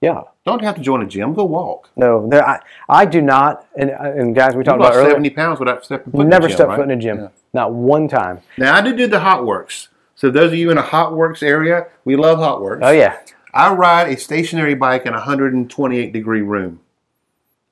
Yeah. 0.00 0.22
Don't 0.46 0.62
have 0.62 0.74
to 0.76 0.80
join 0.82 1.02
a 1.02 1.06
gym. 1.06 1.32
Go 1.34 1.44
walk. 1.44 1.90
No, 1.96 2.28
there, 2.28 2.46
I, 2.46 2.60
I 2.88 3.04
do 3.06 3.22
not. 3.22 3.66
And, 3.76 3.90
uh, 3.90 3.94
and 4.00 4.34
guys, 4.34 4.54
we 4.54 4.58
You 4.60 4.64
talked 4.64 4.80
about 4.80 4.94
earlier. 4.94 5.10
seventy 5.10 5.30
pounds 5.30 5.58
without 5.60 5.84
stepping 5.84 6.12
foot. 6.12 6.26
Never 6.26 6.48
stepped 6.48 6.68
right? 6.70 6.76
foot 6.76 6.90
in 6.90 6.98
a 6.98 7.00
gym. 7.00 7.18
Yeah. 7.18 7.28
Not 7.52 7.72
one 7.72 8.08
time. 8.08 8.40
Now 8.58 8.74
I 8.74 8.80
did 8.80 8.96
do 8.96 9.06
the 9.06 9.18
HOTWORX. 9.20 9.88
So 10.16 10.30
those 10.30 10.52
of 10.52 10.58
you 10.58 10.70
in 10.70 10.78
a 10.78 10.82
HOTWORX 10.82 11.42
area, 11.42 11.86
we 12.04 12.16
love 12.16 12.38
HOTWORX. 12.38 12.78
Oh 12.82 12.90
yeah. 12.92 13.18
I 13.52 13.72
ride 13.72 14.08
a 14.08 14.16
stationary 14.18 14.74
bike 14.74 15.02
in 15.06 15.10
a 15.12 15.16
128 15.18 16.12
degree 16.12 16.42
room. 16.42 16.80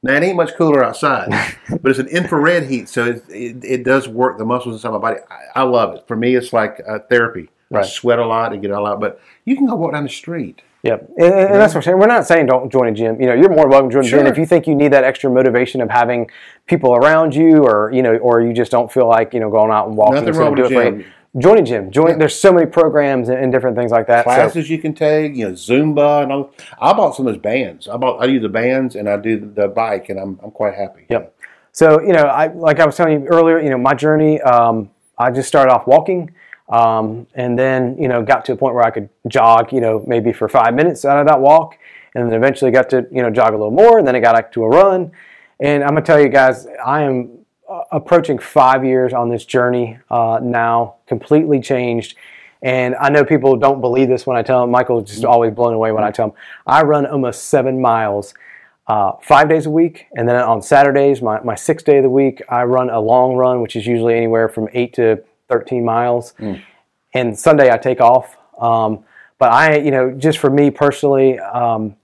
Now 0.05 0.15
it 0.15 0.23
ain't 0.25 0.37
much 0.37 0.55
cooler 0.55 0.85
outside, 0.85 1.29
but 1.71 1.91
it's 1.91 1.99
an 2.01 2.09
infrared 2.09 2.65
heat, 2.69 2.89
so 2.89 3.05
it, 3.07 3.25
it, 3.29 3.65
it 3.65 3.85
does 3.85 4.09
work 4.09 4.37
the 4.39 4.45
muscles 4.45 4.75
inside 4.75 4.91
my 4.91 4.99
body. 4.99 5.21
I, 5.31 5.61
I 5.61 5.63
love 5.63 5.95
it. 5.95 6.05
For 6.09 6.17
me, 6.17 6.35
it's 6.35 6.53
like 6.53 6.81
uh, 6.89 6.99
therapy. 7.09 7.49
I 7.73 7.77
Right. 7.77 7.87
sweat 7.87 8.19
a 8.19 8.27
lot 8.27 8.53
and 8.53 8.61
get 8.61 8.71
all 8.71 8.87
out, 8.87 9.01
but 9.01 9.19
you 9.47 9.57
can 9.57 9.67
go 9.67 9.75
walk 9.77 9.93
down 9.93 10.03
the 10.03 10.11
street. 10.11 10.61
Yep, 10.83 11.09
and, 11.17 11.33
and 11.33 11.55
that's 11.55 11.73
what 11.73 11.79
I'm 11.79 11.83
saying. 11.85 11.99
We're 11.99 12.07
not 12.07 12.27
saying 12.27 12.45
don't 12.47 12.71
join 12.71 12.89
a 12.89 12.93
gym. 12.93 13.19
You 13.21 13.29
know, 13.29 13.35
you're 13.35 13.49
more 13.49 13.67
welcome 13.69 13.89
to 13.89 13.95
join 13.95 14.05
a 14.05 14.09
gym 14.09 14.19
Sure. 14.19 14.27
if 14.27 14.37
you 14.37 14.45
think 14.45 14.67
you 14.67 14.75
need 14.75 14.93
that 14.93 15.05
extra 15.05 15.31
motivation 15.31 15.81
of 15.81 15.89
having 15.89 16.29
people 16.67 16.95
around 16.95 17.35
you, 17.35 17.63
or 17.65 17.91
you 17.93 18.03
know, 18.03 18.17
or 18.17 18.43
you 18.43 18.53
just 18.53 18.71
don't 18.73 18.93
feel 18.93 19.09
like 19.09 19.33
you 19.33 19.41
know 19.41 19.49
going 19.51 19.71
out 19.71 19.87
and 19.89 19.97
walking. 19.97 20.17
Nothing 20.17 20.35
wrong 20.35 20.51
with 20.55 20.69
do 20.69 20.79
a 20.81 20.85
gym. 20.91 21.05
Join 21.39 21.59
a 21.59 21.63
gym. 21.63 21.91
Join. 21.91 22.19
There's 22.19 22.39
so 22.39 22.53
many 22.53 22.67
programs 22.67 23.31
and, 23.31 23.39
and 23.39 23.51
different 23.51 23.75
things 23.75 23.91
like 23.91 24.07
that. 24.09 24.25
So, 24.25 24.35
Classes 24.35 24.69
you 24.69 24.79
can 24.79 24.93
take, 24.93 25.35
you 25.35 25.49
know, 25.49 25.53
Zumba 25.53 26.23
and 26.23 26.31
all. 26.31 26.53
I 26.79 26.93
bought 26.93 27.17
some 27.17 27.27
of 27.27 27.33
those 27.33 27.41
bands. 27.41 27.89
I 27.89 27.97
bought 27.97 28.23
I 28.23 28.27
do 28.27 28.39
the 28.39 28.51
bands 28.51 28.97
and 28.97 29.09
I 29.09 29.17
do 29.17 29.41
the 29.41 29.69
bike, 29.69 30.11
and 30.11 30.21
I'm 30.21 30.39
I'm 30.43 30.51
quite 30.51 30.75
happy. 30.75 31.07
Yep. 31.09 31.35
So 31.73 32.03
you 32.03 32.13
know, 32.13 32.25
I 32.25 32.49
like 32.49 32.81
I 32.81 32.87
was 32.87 32.97
telling 32.97 33.23
you 33.23 33.27
earlier. 33.29 33.59
You 33.61 33.71
know, 33.71 33.79
my 33.79 33.95
journey. 33.95 34.41
Um, 34.43 34.91
I 35.17 35.31
just 35.31 35.49
started 35.49 35.73
off 35.73 35.87
walking, 35.87 36.33
um, 36.69 37.27
and 37.35 37.59
then 37.59 37.97
you 37.99 38.09
know 38.09 38.23
got 38.23 38.45
to 38.47 38.53
a 38.53 38.57
point 38.57 38.75
where 38.75 38.85
I 38.85 38.91
could 38.91 39.09
jog. 39.27 39.73
You 39.73 39.81
know, 39.81 40.05
maybe 40.07 40.35
for 40.35 40.51
five 40.51 40.75
minutes 40.75 41.07
out 41.07 41.19
of 41.19 41.27
that 41.29 41.41
walk, 41.41 41.79
and 42.15 42.27
then 42.27 42.35
eventually 42.35 42.71
got 42.71 42.91
to 42.91 43.07
you 43.11 43.23
know 43.23 43.31
jog 43.31 43.55
a 43.55 43.57
little 43.57 43.71
more, 43.71 43.99
and 43.99 44.07
then 44.07 44.15
I 44.15 44.21
got 44.21 44.35
back 44.35 44.53
to 44.53 44.65
a 44.65 44.69
run. 44.69 45.13
And 45.61 45.83
I'm 45.83 45.91
gonna 45.91 46.03
tell 46.03 46.21
you 46.21 46.29
guys, 46.29 46.67
I 46.85 47.03
am 47.03 47.39
uh, 47.69 47.85
approaching 47.93 48.39
five 48.39 48.85
years 48.85 49.15
on 49.15 49.31
this 49.31 49.47
journey 49.47 49.99
uh, 50.11 50.41
now, 50.43 50.97
completely 51.13 51.61
changed. 51.61 52.17
And 52.63 52.95
I 52.95 53.11
know 53.11 53.23
people 53.23 53.57
don't 53.57 53.83
believe 53.83 54.09
this 54.09 54.27
when 54.27 54.39
I 54.39 54.43
tell 54.43 54.63
them. 54.63 54.71
Michael's 54.71 55.11
just 55.11 55.27
always 55.27 55.53
blown 55.53 55.75
away 55.75 55.93
when 55.93 56.05
I 56.05 56.11
tell 56.11 56.29
them. 56.29 56.37
I 56.67 56.83
run 56.85 57.05
almost 57.05 57.49
seven 57.55 57.83
miles 57.83 58.33
uh, 58.87 59.13
five 59.21 59.47
days 59.51 59.67
a 59.67 59.71
week. 59.71 60.07
And 60.17 60.27
then 60.27 60.37
on 60.37 60.63
Saturdays, 60.63 61.21
my, 61.21 61.39
my 61.43 61.55
sixth 61.55 61.85
day 61.85 61.99
of 61.99 62.03
the 62.03 62.09
week, 62.09 62.41
I 62.49 62.63
run 62.65 62.89
a 62.89 62.99
long 62.99 63.35
run, 63.37 63.61
which 63.61 63.77
is 63.77 63.87
usually 63.87 64.15
anywhere 64.15 64.49
from 64.49 64.69
eight 64.73 64.95
to 64.95 65.23
13 65.49 65.85
miles. 65.85 66.33
And 67.13 67.39
Sunday, 67.39 67.71
I 67.71 67.77
take 67.77 68.01
off. 68.01 68.39
Um, 68.59 69.05
but 69.39 69.53
I, 69.53 69.77
you 69.77 69.91
know, 69.91 70.13
just 70.13 70.39
for 70.39 70.49
me 70.49 70.71
personally, 70.71 71.39
um, 71.41 71.95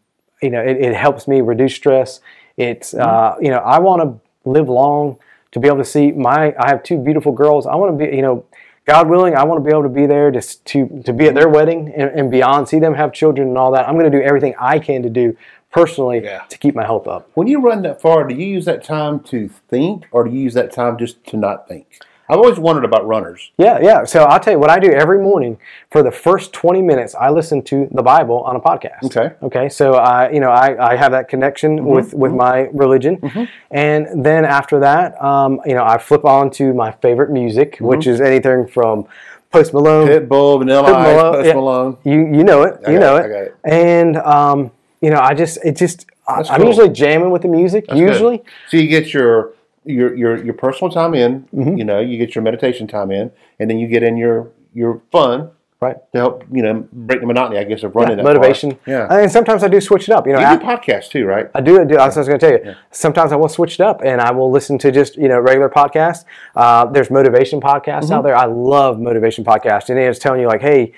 you 0.42 0.50
know, 0.50 0.60
it, 0.60 0.76
it 0.76 0.94
helps 0.94 1.26
me 1.26 1.40
reduce 1.40 1.74
stress. 1.74 2.20
It's, 2.58 2.92
uh, 2.92 3.36
you 3.40 3.50
know, 3.50 3.58
I 3.58 3.78
want 3.78 4.02
to 4.02 4.50
live 4.50 4.68
long 4.68 5.18
to 5.52 5.60
be 5.60 5.66
able 5.68 5.78
to 5.78 5.84
see 5.84 6.12
my, 6.12 6.54
I 6.58 6.68
have 6.68 6.82
two 6.82 6.98
beautiful 6.98 7.32
girls. 7.32 7.66
I 7.66 7.74
want 7.76 7.98
to 7.98 8.06
be, 8.06 8.14
you 8.14 8.22
know, 8.22 8.44
God 8.88 9.10
willing, 9.10 9.36
I 9.36 9.44
want 9.44 9.62
to 9.62 9.64
be 9.64 9.70
able 9.70 9.82
to 9.82 9.90
be 9.90 10.06
there 10.06 10.30
just 10.30 10.64
to, 10.66 11.02
to 11.04 11.12
be 11.12 11.26
at 11.26 11.34
their 11.34 11.50
wedding 11.50 11.92
and, 11.94 12.10
and 12.18 12.30
beyond, 12.30 12.68
see 12.68 12.78
them 12.78 12.94
have 12.94 13.12
children 13.12 13.48
and 13.48 13.58
all 13.58 13.70
that. 13.72 13.86
I'm 13.86 13.98
going 13.98 14.10
to 14.10 14.18
do 14.18 14.24
everything 14.24 14.54
I 14.58 14.78
can 14.78 15.02
to 15.02 15.10
do 15.10 15.36
personally 15.70 16.24
Yeah. 16.24 16.44
to 16.48 16.56
keep 16.56 16.74
my 16.74 16.84
health 16.86 17.06
up. 17.06 17.30
When 17.34 17.46
you 17.46 17.60
run 17.60 17.82
that 17.82 18.00
far, 18.00 18.26
do 18.26 18.34
you 18.34 18.46
use 18.46 18.64
that 18.64 18.82
time 18.82 19.20
to 19.24 19.48
think, 19.68 20.06
or 20.10 20.24
do 20.24 20.30
you 20.30 20.40
use 20.40 20.54
that 20.54 20.72
time 20.72 20.96
just 20.96 21.22
to 21.26 21.36
not 21.36 21.68
think? 21.68 22.00
I've 22.30 22.38
always 22.38 22.58
wondered 22.58 22.84
about 22.84 23.06
runners. 23.06 23.50
Yeah, 23.56 23.78
yeah. 23.80 24.04
So 24.04 24.24
I'll 24.24 24.38
tell 24.38 24.52
you 24.52 24.58
what 24.58 24.68
I 24.68 24.78
do 24.78 24.90
every 24.90 25.18
morning 25.18 25.58
for 25.90 26.02
the 26.02 26.10
first 26.10 26.52
20 26.52 26.82
minutes, 26.82 27.14
I 27.14 27.30
listen 27.30 27.62
to 27.64 27.88
the 27.90 28.02
Bible 28.02 28.40
on 28.40 28.54
a 28.56 28.60
podcast. 28.60 29.04
Okay. 29.04 29.34
Okay. 29.42 29.68
So 29.70 29.94
I, 29.94 30.30
you 30.30 30.40
know, 30.40 30.50
I, 30.50 30.92
I 30.92 30.96
have 30.96 31.12
that 31.12 31.28
connection 31.28 31.84
with, 31.86 32.12
with 32.12 32.32
my 32.32 32.68
religion. 32.72 33.48
And 33.70 34.24
then 34.24 34.44
after 34.44 34.78
that, 34.80 35.20
um, 35.22 35.60
you 35.64 35.74
know, 35.74 35.84
I 35.84 35.96
flip 35.96 36.24
on 36.26 36.50
to 36.52 36.74
my 36.74 36.92
favorite 36.92 37.30
music, 37.30 37.78
which 37.80 38.06
is 38.06 38.20
anything 38.20 38.66
from 38.66 39.06
Post 39.50 39.72
Malone. 39.72 40.08
Pitbull, 40.08 40.58
Vanilla 40.58 40.88
Pitbull, 40.90 40.96
Ice, 40.96 41.36
Post 41.36 41.46
yeah. 41.46 41.54
Malone. 41.54 41.96
You, 42.04 42.12
you 42.36 42.44
know 42.44 42.62
it. 42.62 42.80
I 42.86 42.92
you 42.92 42.98
know 42.98 43.16
it, 43.16 43.20
it. 43.20 43.24
I 43.24 43.28
got 43.28 43.42
it. 43.42 43.56
And, 43.64 44.16
um, 44.18 44.70
you 45.00 45.08
know, 45.10 45.20
I 45.20 45.32
just, 45.32 45.58
it 45.64 45.76
just, 45.76 46.06
That's 46.28 46.50
I'm 46.50 46.60
cool. 46.60 46.68
usually 46.68 46.90
jamming 46.90 47.30
with 47.30 47.42
the 47.42 47.48
music, 47.48 47.86
That's 47.86 47.98
good. 47.98 48.06
usually. 48.06 48.42
So 48.68 48.76
you 48.76 48.88
get 48.88 49.14
your 49.14 49.54
your 49.84 50.14
your 50.14 50.44
your 50.44 50.54
personal 50.54 50.90
time 50.90 51.14
in. 51.14 51.42
Mm-hmm. 51.54 51.76
You 51.78 51.84
know, 51.84 52.00
you 52.00 52.18
get 52.18 52.34
your 52.34 52.42
meditation 52.42 52.86
time 52.86 53.10
in, 53.10 53.30
and 53.58 53.68
then 53.70 53.78
you 53.78 53.86
get 53.88 54.02
in 54.02 54.16
your 54.16 54.50
your 54.74 55.00
fun 55.12 55.50
Right. 55.80 55.94
to 56.10 56.18
help 56.18 56.44
you 56.50 56.60
know 56.62 56.88
break 56.92 57.20
the 57.20 57.26
monotony. 57.26 57.60
I 57.60 57.62
guess 57.62 57.84
of 57.84 57.94
running 57.94 58.16
that 58.16 58.24
Motivation. 58.24 58.72
Far. 58.72 58.80
Yeah. 58.86 59.06
And 59.20 59.30
sometimes 59.30 59.62
I 59.62 59.68
do 59.68 59.80
switch 59.80 60.08
it 60.08 60.12
up. 60.12 60.26
You 60.26 60.32
know, 60.32 60.40
you 60.40 60.58
do 60.58 60.64
podcasts 60.64 61.08
too, 61.08 61.24
right? 61.24 61.48
I 61.54 61.60
do. 61.60 61.80
I 61.80 61.84
do. 61.84 61.94
What 61.94 62.00
I 62.00 62.06
was 62.18 62.26
going 62.26 62.38
to 62.40 62.50
tell 62.50 62.50
you. 62.66 62.74
Sometimes 62.90 63.30
I 63.30 63.36
will 63.36 63.48
switch 63.48 63.74
it 63.74 63.80
up 63.80 64.00
and 64.04 64.20
I 64.20 64.32
will 64.32 64.50
listen 64.50 64.76
to 64.78 64.90
just 64.90 65.14
you 65.16 65.28
know 65.28 65.38
regular 65.38 65.68
podcasts. 65.68 66.24
Uh, 66.56 66.86
there's 66.86 67.10
motivation 67.12 67.60
podcasts 67.60 68.06
Mm-hmm. 68.06 68.12
out 68.12 68.24
there. 68.24 68.36
I 68.36 68.46
love 68.46 68.98
motivation 68.98 69.44
podcasts, 69.44 69.88
and 69.88 69.96
it's 70.00 70.18
telling 70.18 70.40
you 70.40 70.48
like, 70.48 70.62
hey, 70.62 70.92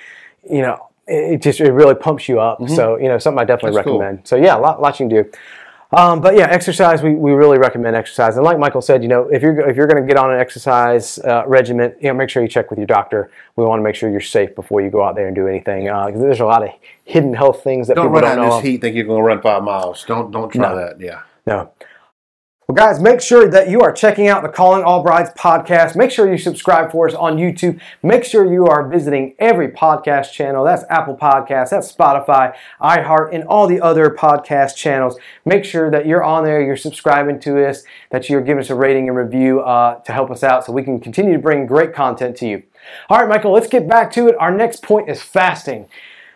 you 0.51 0.63
know, 0.63 0.89
it 1.07 1.43
just 1.43 1.61
it 1.61 1.73
really 1.73 1.95
pumps 1.95 2.27
you 2.27 2.41
up. 2.41 2.67
So 2.71 2.97
you 2.97 3.09
know, 3.09 3.19
something 3.19 3.39
I 3.39 3.45
definitely 3.45 3.73
Mm-hmm. 3.73 3.77
That's 3.77 3.85
cool. 3.87 3.99
recommend. 3.99 4.27
So 4.29 4.37
yeah, 4.37 4.57
a 4.57 4.61
lot, 4.61 4.81
lot 4.81 4.99
you 4.99 5.09
can 5.09 5.15
do. 5.25 5.31
Um, 5.93 6.21
but 6.21 6.37
yeah, 6.37 6.47
exercise. 6.47 7.03
We, 7.03 7.15
we 7.15 7.33
really 7.33 7.59
recommend 7.59 7.97
exercise. 7.97 8.37
And 8.37 8.45
like 8.45 8.59
Michael 8.61 8.81
said, 8.81 9.03
you 9.03 9.09
know, 9.09 9.29
if 9.29 9.43
you're 9.43 9.59
if 9.69 9.77
you're 9.77 9.89
going 9.89 10.01
to 10.01 10.07
get 10.07 10.17
on 10.17 10.33
an 10.33 10.39
exercise 10.39 11.19
uh, 11.19 11.43
regimen, 11.47 11.95
you 12.01 12.09
know, 12.09 12.15
make 12.15 12.31
sure 12.31 12.43
you 12.43 12.49
check 12.49 12.71
with 12.71 12.79
your 12.79 12.87
doctor. 12.87 13.31
We 13.57 13.65
want 13.65 13.81
to 13.81 13.83
make 13.83 13.97
sure 13.97 14.09
you're 14.09 14.21
safe 14.21 14.55
before 14.55 14.81
you 14.81 14.91
go 14.91 15.03
out 15.03 15.17
there 15.17 15.27
and 15.27 15.35
do 15.35 15.49
anything. 15.49 15.89
Uh, 15.89 16.11
there's 16.13 16.39
a 16.41 16.45
lot 16.47 16.63
of 16.63 16.71
hidden 17.05 17.35
health 17.35 17.65
things 17.65 17.89
that 17.89 17.95
Don't 17.97 18.07
people 18.07 18.21
run 18.21 18.37
don't 18.37 18.47
out 18.47 18.59
in 18.59 18.63
this 18.63 18.65
heat. 18.71 18.81
Think 18.83 18.95
you're 18.95 19.05
going 19.05 19.19
to 19.21 19.27
run 19.27 19.43
five 19.43 19.65
miles. 19.65 20.05
Don't 20.05 20.31
don't 20.31 20.49
try 20.51 20.69
No. 20.69 20.77
that. 20.77 21.01
Yeah. 21.01 21.23
No. 21.47 21.73
Well, 22.71 22.87
guys, 22.87 23.01
make 23.01 23.21
sure 23.21 23.51
that 23.51 23.69
you 23.69 23.81
are 23.81 23.91
checking 23.91 24.29
out 24.29 24.45
the 24.45 24.49
Calling 24.49 24.85
All 24.85 25.03
Brides 25.03 25.31
podcast. 25.31 25.97
Make 25.97 26.13
sure 26.13 26.31
you 26.31 26.39
subscribe 26.39 26.93
for 26.93 27.09
us 27.09 27.17
on 27.17 27.37
YouTube. 27.37 27.81
Make 28.01 28.23
sure 28.23 28.47
you 28.47 28.69
are 28.69 28.89
visiting 28.89 29.35
every 29.41 29.67
podcast 29.67 30.31
channel. 30.31 30.65
That's 30.65 30.85
Apple 30.89 31.17
Podcasts, 31.17 31.71
that's 31.71 31.93
Spotify, 31.93 32.55
iHeart, 32.81 33.35
and 33.35 33.43
all 33.43 33.67
the 33.67 33.81
other 33.81 34.11
podcast 34.11 34.77
channels. 34.77 35.19
Make 35.45 35.65
sure 35.65 35.91
that 35.91 36.07
you're 36.07 36.23
on 36.23 36.45
there, 36.45 36.63
you're 36.63 36.77
subscribing 36.77 37.41
to 37.41 37.69
us, 37.69 37.83
that 38.11 38.31
you're 38.31 38.41
giving 38.41 38.63
us 38.63 38.71
a 38.71 38.77
rating 38.77 39.09
and 39.09 39.17
review 39.17 39.63
uh, 39.63 39.97
to 40.03 40.13
help 40.13 40.31
us 40.31 40.45
out 40.45 40.65
so 40.65 40.73
we 40.73 40.85
can 40.85 41.01
continue 41.01 41.33
to 41.33 41.41
bring 41.41 41.67
great 41.67 41.93
content 41.93 42.37
to 42.37 42.47
you. 42.47 42.63
All 43.09 43.19
right, 43.19 43.29
Michael, 43.29 43.51
let's 43.51 43.67
get 43.67 43.89
back 43.89 44.13
to 44.13 44.29
it. 44.29 44.37
Our 44.39 44.55
next 44.55 44.85
point 44.85 45.11
is 45.11 45.21
fasting. 45.21 45.89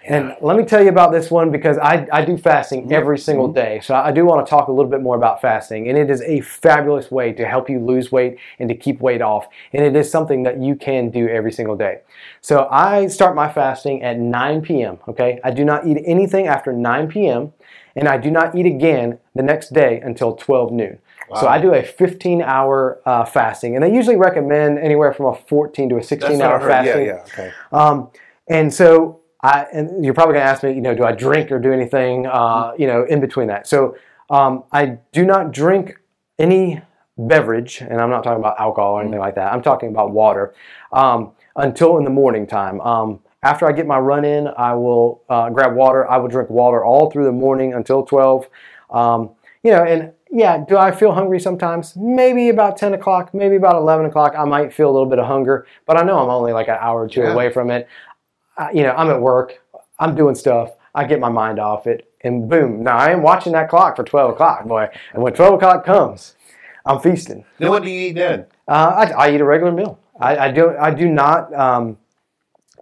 And 0.06 0.36
let 0.42 0.56
me 0.56 0.64
tell 0.64 0.82
you 0.82 0.90
about 0.90 1.12
this 1.12 1.30
one 1.30 1.50
because 1.50 1.78
I, 1.78 2.06
I 2.12 2.24
do 2.24 2.36
fasting 2.36 2.92
every 2.92 3.18
single 3.18 3.50
day. 3.50 3.80
So 3.82 3.94
I 3.94 4.12
do 4.12 4.26
want 4.26 4.44
to 4.44 4.50
talk 4.50 4.68
a 4.68 4.72
little 4.72 4.90
bit 4.90 5.00
more 5.00 5.16
about 5.16 5.40
fasting. 5.40 5.88
And 5.88 5.96
it 5.96 6.10
is 6.10 6.20
a 6.22 6.40
fabulous 6.42 7.10
way 7.10 7.32
to 7.32 7.46
help 7.46 7.70
you 7.70 7.80
lose 7.80 8.12
weight 8.12 8.38
and 8.58 8.68
to 8.68 8.74
keep 8.74 9.00
weight 9.00 9.22
off. 9.22 9.48
And 9.72 9.82
it 9.82 9.96
is 9.96 10.10
something 10.10 10.42
that 10.42 10.60
you 10.60 10.76
can 10.76 11.08
do 11.10 11.26
every 11.28 11.52
single 11.52 11.74
day. 11.74 12.00
So 12.42 12.68
I 12.70 13.06
start 13.06 13.34
my 13.34 13.50
fasting 13.50 14.02
at 14.02 14.18
9 14.18 14.60
p.m. 14.60 14.98
Okay. 15.08 15.40
I 15.42 15.50
do 15.50 15.64
not 15.64 15.86
eat 15.86 16.02
anything 16.04 16.48
after 16.48 16.72
9 16.72 17.08
p.m. 17.08 17.54
And 17.96 18.06
I 18.06 18.18
do 18.18 18.30
not 18.30 18.54
eat 18.54 18.66
again 18.66 19.18
the 19.34 19.42
next 19.42 19.72
day 19.72 20.00
until 20.00 20.34
12 20.34 20.70
noon. 20.72 20.98
So 21.40 21.48
I 21.48 21.58
do 21.58 21.72
a 21.72 21.82
15 21.82 22.42
hour 22.42 23.00
uh, 23.06 23.24
fasting. 23.24 23.74
And 23.74 23.82
they 23.82 23.92
usually 23.92 24.16
recommend 24.16 24.78
anywhere 24.78 25.12
from 25.12 25.26
a 25.26 25.34
14 25.34 25.88
to 25.88 25.96
a 25.96 26.02
16 26.02 26.40
hour 26.42 26.60
fasting. 26.60 27.06
Yeah. 27.06 27.14
Yeah. 27.14 27.22
Okay. 27.22 27.52
Um, 27.72 28.10
and 28.46 28.72
so 28.72 29.20
I, 29.44 29.66
and 29.74 30.02
you're 30.02 30.14
probably 30.14 30.32
going 30.32 30.44
to 30.46 30.50
ask 30.50 30.62
me, 30.62 30.72
you 30.72 30.80
know, 30.80 30.94
do 30.94 31.04
I 31.04 31.12
drink 31.12 31.52
or 31.52 31.58
do 31.58 31.70
anything, 31.70 32.26
uh, 32.26 32.72
you 32.78 32.86
know, 32.86 33.04
in 33.04 33.20
between 33.20 33.46
that? 33.48 33.66
So 33.66 33.94
um, 34.30 34.64
I 34.72 34.96
do 35.12 35.26
not 35.26 35.52
drink 35.52 36.00
any 36.38 36.80
beverage, 37.18 37.82
and 37.82 38.00
I'm 38.00 38.08
not 38.08 38.24
talking 38.24 38.40
about 38.40 38.58
alcohol 38.58 38.94
or 38.94 39.02
anything 39.02 39.20
like 39.20 39.34
that. 39.34 39.52
I'm 39.52 39.60
talking 39.62 39.90
about 39.90 40.12
water 40.12 40.54
um, 40.92 41.32
until 41.56 41.98
in 41.98 42.04
the 42.04 42.10
morning 42.10 42.46
time. 42.46 42.80
Um, 42.80 43.20
after 43.42 43.66
I 43.68 43.72
get 43.72 43.86
my 43.86 43.98
run 43.98 44.24
in, 44.24 44.48
I 44.56 44.72
will 44.72 45.22
uh, 45.28 45.50
grab 45.50 45.74
water. 45.76 46.10
I 46.10 46.16
will 46.16 46.28
drink 46.28 46.48
water 46.48 46.82
all 46.82 47.10
through 47.10 47.26
the 47.26 47.32
morning 47.32 47.74
until 47.74 48.02
12. 48.02 48.48
Um, 48.90 49.30
you 49.62 49.72
know, 49.72 49.84
and 49.84 50.12
yeah, 50.30 50.64
do 50.66 50.78
I 50.78 50.90
feel 50.90 51.12
hungry 51.12 51.38
sometimes? 51.38 51.94
Maybe 51.96 52.48
about 52.48 52.78
10 52.78 52.94
o'clock, 52.94 53.34
maybe 53.34 53.56
about 53.56 53.76
11 53.76 54.06
o'clock. 54.06 54.34
I 54.36 54.44
might 54.44 54.72
feel 54.72 54.90
a 54.90 54.92
little 54.92 55.08
bit 55.08 55.18
of 55.18 55.26
hunger, 55.26 55.66
but 55.86 55.98
I 55.98 56.02
know 56.02 56.18
I'm 56.18 56.30
only 56.30 56.52
like 56.54 56.68
an 56.68 56.78
hour 56.80 57.02
or 57.02 57.08
two 57.08 57.20
Yeah. 57.20 57.34
away 57.34 57.52
from 57.52 57.70
it. 57.70 57.86
You 58.72 58.84
know, 58.84 58.92
I'm 58.92 59.10
at 59.10 59.20
work, 59.20 59.60
I'm 59.98 60.14
doing 60.14 60.34
stuff, 60.34 60.72
I 60.94 61.04
get 61.04 61.20
my 61.20 61.28
mind 61.28 61.58
off 61.58 61.86
it, 61.86 62.10
and 62.22 62.48
boom. 62.48 62.82
Now 62.82 62.96
I 62.96 63.10
am 63.10 63.22
watching 63.22 63.52
that 63.52 63.68
clock 63.68 63.96
for 63.96 64.04
12 64.04 64.32
o'clock, 64.32 64.64
boy. 64.66 64.88
And 65.12 65.22
when 65.22 65.32
12 65.32 65.54
o'clock 65.54 65.84
comes, 65.84 66.36
I'm 66.86 67.00
feasting. 67.00 67.44
Then 67.58 67.70
what 67.70 67.82
do 67.82 67.90
you 67.90 68.08
eat 68.08 68.14
then? 68.14 68.46
Uh, 68.68 69.06
I, 69.16 69.26
I 69.26 69.34
eat 69.34 69.40
a 69.40 69.44
regular 69.44 69.72
meal. 69.72 69.98
I, 70.20 70.36
I 70.36 70.50
do. 70.50 70.76
I 70.78 70.92
do 70.92 71.08
not. 71.08 71.52
Um, 71.52 71.98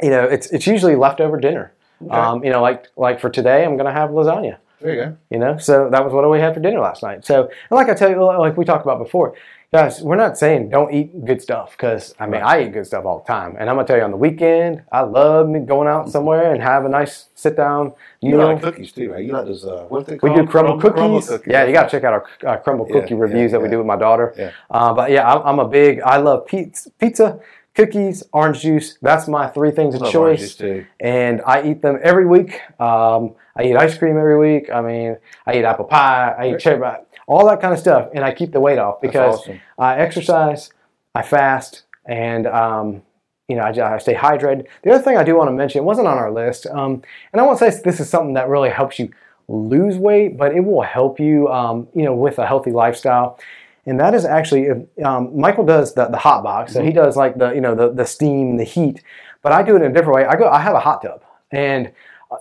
you 0.03 0.11
know, 0.11 0.25
it's 0.25 0.49
it's 0.51 0.67
usually 0.67 0.97
leftover 0.97 1.39
dinner. 1.41 1.73
Um, 2.11 2.45
you 2.45 2.51
know, 2.51 2.61
like 2.61 2.89
like 2.97 3.21
for 3.21 3.31
today, 3.31 3.65
I'm 3.65 3.77
going 3.77 3.87
to 3.87 3.93
have 3.93 4.11
lasagna. 4.11 4.59
There 4.81 4.95
you 4.95 5.01
go. 5.01 5.17
You 5.31 5.39
know, 5.39 5.57
so 5.59 5.89
that 5.91 6.05
was 6.05 6.13
what 6.13 6.29
we 6.29 6.41
had 6.41 6.55
for 6.55 6.61
dinner 6.61 6.81
last 6.81 7.03
night. 7.03 7.25
So, 7.25 7.43
and 7.45 7.53
like 7.71 7.89
I 7.89 7.95
tell 7.95 8.11
you, 8.11 8.23
like 8.23 8.57
we 8.57 8.65
talked 8.65 8.85
about 8.85 8.99
before, 8.99 9.35
guys, 9.73 10.03
we're 10.03 10.17
not 10.17 10.37
saying 10.37 10.69
don't 10.69 10.93
eat 10.93 11.25
good 11.25 11.41
stuff 11.41 11.73
because 11.73 12.15
I 12.19 12.27
mean 12.27 12.43
I 12.43 12.65
eat 12.65 12.73
good 12.73 12.87
stuff 12.87 13.05
all 13.05 13.21
the 13.21 13.33
time, 13.33 13.57
and 13.59 13.69
I'm 13.71 13.77
gonna 13.77 13.87
tell 13.87 13.97
you 13.97 14.03
on 14.03 14.11
the 14.11 14.17
weekend 14.17 14.83
I 14.93 15.01
love 15.01 15.47
going 15.67 15.89
out 15.89 16.11
somewhere 16.11 16.53
and 16.53 16.63
have 16.63 16.85
a 16.85 16.89
nice 16.89 17.29
sit 17.35 17.57
down 17.57 17.95
You 18.21 18.37
meal. 18.37 18.47
like 18.49 18.63
cookies 18.63 18.93
too, 18.93 19.13
right? 19.13 19.25
You 19.25 19.33
like 19.33 19.47
those, 19.47 19.65
uh, 19.65 19.87
what 19.89 20.07
they 20.07 20.15
We 20.15 20.19
call 20.19 20.37
do 20.37 20.47
crumble 20.47 20.79
cookies. 20.79 21.29
cookies. 21.29 21.51
Yeah, 21.51 21.65
you 21.65 21.73
got 21.73 21.85
to 21.85 21.91
check 21.91 22.05
out 22.05 22.13
our 22.13 22.27
uh, 22.47 22.57
crumble 22.59 22.87
Yeah, 22.89 23.01
cookie 23.01 23.15
yeah, 23.15 23.21
reviews 23.21 23.53
that 23.53 23.61
we 23.63 23.69
do 23.69 23.79
with 23.79 23.87
my 23.87 23.97
daughter. 23.97 24.35
Yeah. 24.37 24.51
Uh, 24.71 24.93
but 24.93 25.11
yeah, 25.11 25.27
I'm, 25.33 25.43
I'm 25.47 25.59
a 25.59 25.69
big. 25.69 26.01
I 26.03 26.19
love 26.19 26.47
pizza, 26.47 26.91
pizza, 26.99 27.41
cookies, 27.75 28.23
orange 28.33 28.61
juice. 28.61 28.99
That's 29.01 29.27
my 29.27 29.49
three 29.49 29.71
things 29.71 29.95
of 29.95 30.03
choice, 30.11 30.61
and 31.01 31.41
I 31.47 31.63
eat 31.69 31.81
them 31.83 31.99
every 32.03 32.27
week. 32.27 32.61
Um, 32.79 33.35
I 33.57 33.65
eat 33.65 33.77
ice 33.77 33.97
cream 33.99 34.17
every 34.19 34.39
week. 34.39 34.71
I 34.71 34.81
mean, 34.81 35.17
I 35.47 35.57
eat 35.57 35.65
apple 35.65 35.85
pie. 35.87 36.35
I 36.39 36.51
eat 36.55 36.59
cherry 36.61 36.81
pie, 36.81 37.01
all 37.33 37.47
that 37.47 37.61
kind 37.61 37.73
of 37.73 37.81
stuff, 37.81 38.09
and 38.15 38.25
I 38.25 38.33
keep 38.33 38.53
the 38.53 38.61
weight 38.61 38.79
off 38.79 39.01
because 39.01 39.41
awesome. 39.41 39.61
I 39.79 39.97
exercise, 39.97 40.71
I 41.15 41.23
fast, 41.23 41.85
and 42.05 42.47
um, 42.47 43.03
you 43.49 43.57
know, 43.57 43.63
I, 43.63 43.95
I 43.95 43.99
stay 43.99 44.15
hydrated. 44.15 44.67
The 44.83 44.93
other 44.93 45.03
thing 45.03 45.17
I 45.17 45.25
do 45.25 45.37
want 45.37 45.49
to 45.49 45.53
mention, 45.53 45.81
it 45.81 45.85
wasn't 45.85 46.09
on 46.09 46.19
our 46.19 46.31
list, 46.31 46.67
um, 46.67 47.03
and 47.33 47.41
I 47.41 47.45
won't 47.45 47.59
say 47.59 47.71
this 47.85 48.01
is 48.01 48.09
something 48.09 48.35
that 48.35 48.49
really 48.49 48.71
helps 48.71 48.99
you 48.99 49.11
lose 49.49 49.97
weight, 49.97 50.37
but 50.37 50.55
it 50.55 50.61
will 50.61 50.83
help 50.83 51.19
you, 51.19 51.49
um, 51.49 51.89
you 51.95 52.05
know, 52.05 52.15
with 52.15 52.39
a 52.39 52.47
healthy 52.47 52.71
lifestyle. 52.71 53.39
And 53.85 53.99
that 53.99 54.15
is 54.15 54.25
actually, 54.25 54.69
um, 55.05 55.37
Michael 55.37 55.67
does 55.67 55.95
the, 55.95 56.07
the 56.07 56.17
hot 56.17 56.45
box, 56.45 56.73
so 56.73 56.83
he 56.85 56.93
does 56.93 57.17
like 57.17 57.37
the, 57.37 57.53
you 57.53 57.61
know, 57.61 57.75
the, 57.75 57.93
the 57.93 58.07
steam, 58.07 58.57
the 58.57 58.65
heat. 58.65 59.03
But 59.43 59.51
I 59.51 59.65
do 59.65 59.75
it 59.75 59.83
in 59.83 59.91
a 59.91 59.95
different 59.95 60.15
way. 60.15 60.25
I 60.25 60.37
go, 60.37 60.49
I 60.49 60.61
have 60.61 60.77
a 60.77 60.81
hot 60.81 61.03
tub, 61.03 61.25
and 61.51 61.91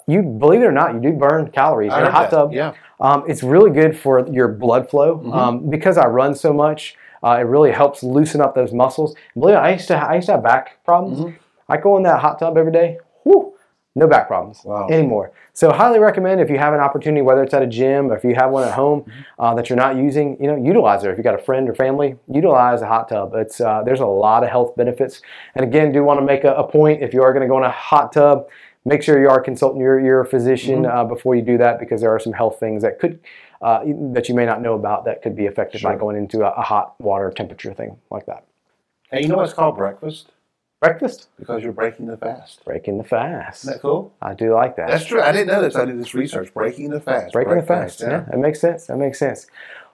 you 0.08 0.22
believe 0.22 0.62
it 0.62 0.66
or 0.66 0.72
not, 0.72 0.94
you 0.94 1.00
do 1.00 1.12
burn 1.12 1.52
calories 1.52 1.94
in 1.94 2.04
a 2.04 2.12
hot 2.12 2.30
that, 2.30 2.36
tub. 2.36 2.54
yeah. 2.54 2.74
Um, 3.00 3.24
it's 3.28 3.44
really 3.44 3.72
good 3.72 3.98
for 3.98 4.28
your 4.28 4.48
blood 4.48 4.90
flow 4.90 5.32
um, 5.34 5.70
because 5.70 5.98
I 5.98 6.06
run 6.08 6.36
so 6.36 6.54
much. 6.54 6.96
Uh, 7.24 7.38
it 7.40 7.44
really 7.44 7.72
helps 7.72 8.04
loosen 8.04 8.42
up 8.42 8.56
those 8.56 8.74
muscles. 8.74 9.16
Believe 9.36 9.56
it, 9.56 9.60
I 9.60 9.74
used 9.74 9.88
to 9.90 9.96
I 9.98 10.16
used 10.16 10.28
to 10.28 10.34
have 10.34 10.44
back 10.44 10.84
problems. 10.86 11.36
I 11.70 11.78
go 11.78 11.98
in 11.98 12.04
that 12.04 12.20
hot 12.20 12.40
tub 12.40 12.58
every 12.58 12.72
day. 12.72 12.98
Whew, 13.24 13.54
no 13.96 14.08
back 14.08 14.28
problems 14.28 14.62
Wow. 14.64 14.88
anymore. 14.90 15.32
So 15.54 15.72
highly 15.72 16.00
recommend 16.00 16.40
if 16.42 16.50
you 16.50 16.58
have 16.58 16.74
an 16.74 16.80
opportunity, 16.80 17.22
whether 17.22 17.44
it's 17.44 17.54
at 17.54 17.62
a 17.62 17.68
gym 17.68 18.10
or 18.12 18.16
if 18.18 18.24
you 18.24 18.34
have 18.36 18.52
one 18.52 18.64
at 18.64 18.74
home 18.74 19.06
uh, 19.38 19.54
that 19.56 19.70
you're 19.70 19.78
not 19.78 19.98
using, 19.98 20.38
you 20.40 20.48
know, 20.48 20.56
utilize 20.56 21.04
it. 21.04 21.12
If 21.12 21.18
you 21.18 21.24
got 21.24 21.36
a 21.36 21.44
friend 21.44 21.68
or 21.70 21.76
family, 21.76 22.16
utilize 22.28 22.82
a 22.82 22.88
hot 22.88 23.10
tub. 23.10 23.34
It's 23.36 23.60
uh, 23.60 23.84
there's 23.84 24.00
a 24.00 24.06
lot 24.06 24.44
of 24.44 24.50
health 24.50 24.76
benefits. 24.76 25.22
And 25.56 25.66
again, 25.66 25.92
do 25.92 26.04
want 26.04 26.20
to 26.20 26.26
make 26.26 26.44
a, 26.46 26.54
a 26.54 26.64
point 26.68 27.04
if 27.04 27.14
you 27.14 27.22
are 27.22 27.34
going 27.34 27.42
to 27.42 27.48
go 27.50 27.58
in 27.58 27.64
a 27.66 27.72
hot 27.72 28.14
tub, 28.14 28.48
make 28.86 29.04
sure 29.04 29.20
you 29.22 29.30
are 29.30 29.42
consulting 29.42 29.82
your 29.82 30.00
your 30.00 30.24
physician 30.26 30.86
uh, 30.86 31.04
before 31.04 31.36
you 31.36 31.42
do 31.42 31.58
that 31.58 31.80
because 31.80 32.02
there 32.02 32.10
are 32.14 32.20
some 32.20 32.34
health 32.34 32.60
things 32.60 32.82
that 32.84 33.00
could. 33.00 33.20
Uh, 33.62 33.84
that 34.14 34.28
you 34.28 34.34
may 34.34 34.44
not 34.44 34.60
know 34.60 34.74
about 34.74 35.06
that 35.06 35.22
could 35.22 35.36
be 35.36 35.46
affected 35.46 35.84
by 35.84 35.96
going 35.96 36.18
into 36.18 36.40
a, 36.42 36.50
a 36.50 36.64
hot 36.64 37.00
water 37.00 37.30
temperature 37.30 37.72
thing 37.76 37.96
like 38.10 38.26
that. 38.26 38.44
Hey, 39.12 39.22
you 39.22 39.28
know 39.28 39.36
what's 39.38 39.54
called 39.54 39.78
breakfast? 39.78 40.32
Breakfast, 40.80 41.28
Because 41.38 41.62
you're 41.62 41.72
breaking 41.72 42.08
the 42.08 42.18
fast. 42.18 42.66
breaking 42.66 42.98
the 42.98 43.04
fast. 43.04 43.64
Isn't 43.66 43.74
that 43.76 43.82
cool? 43.84 44.12
I 44.20 44.34
do 44.34 44.56
like 44.56 44.78
that. 44.78 44.88
That's 44.88 45.06
true. 45.06 45.22
I 45.22 45.32
didn't 45.32 45.46
know 45.50 45.62
this. 45.62 45.76
I 45.76 45.86
did 45.86 46.00
this 46.00 46.16
research. 46.16 46.52
Breaking 46.56 46.90
the 46.90 47.00
fast. 47.00 47.34
breaking 47.34 47.58
the 47.58 47.62
Breakfast, 47.62 48.00
fast. 48.00 48.12
Yeah. 48.12 48.26
that 48.32 48.40
makes 48.40 48.60
sense. 48.60 48.88
That 48.88 48.98
makes 48.98 49.20
sense. 49.20 49.46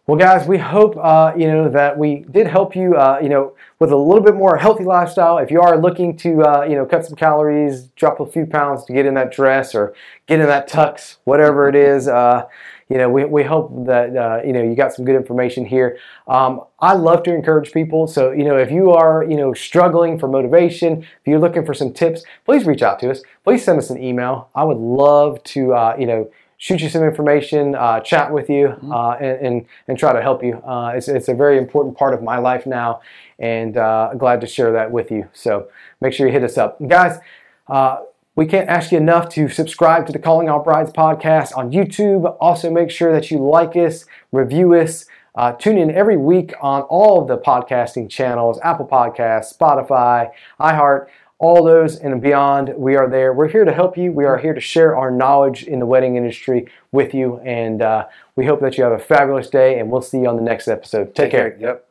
Well, 0.08 0.18
guys, 0.18 0.48
we 0.48 0.58
hope 0.58 0.96
uh, 0.96 1.34
you 1.36 1.48
know 1.48 1.68
that 1.68 1.98
we 1.98 2.24
did 2.32 2.48
help 2.48 2.78
you, 2.78 2.96
uh, 2.96 3.20
you 3.22 3.28
know, 3.28 3.58
with 3.78 3.92
a 3.92 3.98
little 3.98 4.24
bit 4.24 4.36
more 4.36 4.56
healthy 4.56 4.86
lifestyle. 4.86 5.38
If 5.38 5.52
you 5.52 5.60
are 5.60 5.78
looking 5.78 6.16
to, 6.20 6.44
uh, 6.44 6.64
you 6.64 6.76
know, 6.76 6.86
cut 6.86 7.06
some 7.06 7.18
calories, 7.18 7.88
drop 7.98 8.22
a 8.22 8.26
few 8.26 8.46
pounds 8.46 8.86
to 8.86 8.94
get 8.94 9.06
in 9.06 9.16
that 9.16 9.34
dress 9.34 9.76
or 9.76 9.94
get 10.26 10.40
in 10.40 10.46
that 10.46 10.70
tux, 10.70 11.18
whatever 11.26 11.68
it 11.68 11.76
is, 11.76 12.08
uh, 12.08 12.46
you 12.88 12.98
know, 12.98 13.10
we, 13.10 13.26
we 13.26 13.44
hope 13.44 13.86
that 13.86 14.16
uh, 14.16 14.40
you 14.46 14.54
know 14.54 14.64
you 14.64 14.76
got 14.76 14.94
some 14.94 15.04
good 15.04 15.18
information 15.18 15.66
here. 15.66 16.00
Um, 16.30 16.62
I 16.80 16.94
love 16.94 17.24
to 17.24 17.36
encourage 17.36 17.74
people, 17.74 18.08
so 18.08 18.32
you 18.32 18.46
know, 18.46 18.56
if 18.56 18.72
you 18.72 18.92
are 18.92 19.26
you 19.26 19.36
know 19.36 19.54
struggling 19.54 20.18
for 20.18 20.30
motivation, 20.30 21.02
if 21.02 21.26
you're 21.26 21.38
looking 21.38 21.66
for 21.66 21.74
some 21.74 21.92
tips, 21.92 22.24
please 22.46 22.66
reach 22.66 22.82
out 22.82 23.02
to 23.02 23.12
us. 23.12 23.24
Please 23.44 23.62
send 23.62 23.78
us 23.78 23.90
an 23.90 24.02
email. 24.02 24.48
I 24.56 24.64
would 24.64 24.78
love 24.78 25.44
to, 25.44 25.74
uh, 25.74 25.98
you 26.00 26.06
know 26.06 26.32
shoot 26.58 26.82
you 26.82 26.90
some 26.90 27.04
information, 27.04 27.76
uh, 27.76 28.00
chat 28.00 28.32
with 28.32 28.50
you, 28.50 28.76
uh, 28.92 29.12
and, 29.12 29.46
and, 29.46 29.66
and 29.88 29.98
try 29.98 30.12
to 30.12 30.22
help 30.22 30.44
you. 30.44 30.56
Uh, 30.66 30.94
it's, 30.96 31.08
it's 31.08 31.28
a 31.28 31.34
very 31.34 31.58
important 31.58 31.96
part 31.96 32.14
of 32.14 32.24
my 32.24 32.38
life 32.38 32.66
now, 32.66 33.00
and 33.40 33.78
uh, 33.78 34.14
glad 34.18 34.42
to 34.42 34.48
share 34.48 34.72
that 34.72 34.92
with 34.92 35.12
you. 35.12 35.30
So 35.34 35.70
make 36.02 36.14
sure 36.14 36.26
you 36.26 36.34
hit 36.34 36.44
us 36.44 36.58
up. 36.58 36.80
Guys, 36.88 37.20
uh, 37.68 38.02
we 38.36 38.46
can't 38.46 38.70
ask 38.70 38.92
you 38.92 38.98
enough 38.98 39.30
to 39.30 39.50
subscribe 39.50 40.06
to 40.08 40.12
the 40.12 40.20
Calling 40.20 40.50
All 40.50 40.64
Brides 40.64 40.92
podcast 40.92 41.56
on 41.56 41.72
YouTube. 41.72 42.36
Also, 42.40 42.72
make 42.72 42.92
sure 42.92 43.12
that 43.12 43.32
you 43.32 43.40
like 43.40 43.76
us, 43.76 44.06
review 44.32 44.74
us. 44.74 45.06
Uh, 45.36 45.54
tune 45.54 45.78
in 45.78 45.92
every 45.92 46.18
week 46.18 46.54
on 46.62 46.82
all 46.84 47.22
of 47.22 47.28
the 47.28 47.38
podcasting 47.38 48.10
channels 48.10 48.60
Apple 48.64 48.88
Podcasts, 48.88 49.56
Spotify, 49.56 50.32
iHeart 50.60 51.08
all 51.40 51.64
those 51.64 51.98
and 51.98 52.22
beyond. 52.22 52.74
We 52.76 52.96
are 52.96 53.10
there. 53.10 53.34
We're 53.34 53.48
here 53.48 53.66
to 53.66 53.74
help 53.74 53.98
you. 53.98 54.12
We 54.12 54.26
are 54.26 54.38
here 54.38 54.54
to 54.54 54.62
share 54.62 54.98
our 54.98 55.12
knowledge 55.12 55.64
in 55.64 55.80
the 55.80 55.86
wedding 55.86 56.16
industry 56.16 56.68
with 56.92 57.14
you. 57.14 57.38
And 57.40 57.82
uh, 57.82 58.08
we 58.36 58.46
hope 58.46 58.60
that 58.62 58.78
you 58.78 58.84
have 58.84 58.94
a 58.94 59.00
fabulous 59.00 59.50
day, 59.50 59.80
and 59.80 59.92
we'll 59.92 60.02
see 60.02 60.20
you 60.20 60.28
on 60.28 60.36
the 60.36 60.42
next 60.42 60.68
episode. 60.68 61.14
Take 61.16 61.32
care. 61.32 61.58
Yep. 61.60 61.88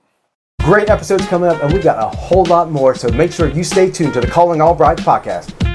Great 0.63 0.91
episodes 0.91 1.27
coming 1.27 1.49
up, 1.49 1.63
and 1.63 1.73
we've 1.73 1.85
got 1.85 2.03
a 2.03 2.17
whole 2.17 2.45
lot 2.47 2.71
more. 2.73 2.95
So 2.95 3.09
make 3.11 3.33
sure 3.33 3.49
you 3.49 3.63
stay 3.63 3.91
tuned 3.91 4.15
to 4.15 4.21
the 4.21 4.27
Calling 4.27 4.61
All 4.61 4.75
Brides 4.75 5.03
podcast. 5.03 5.65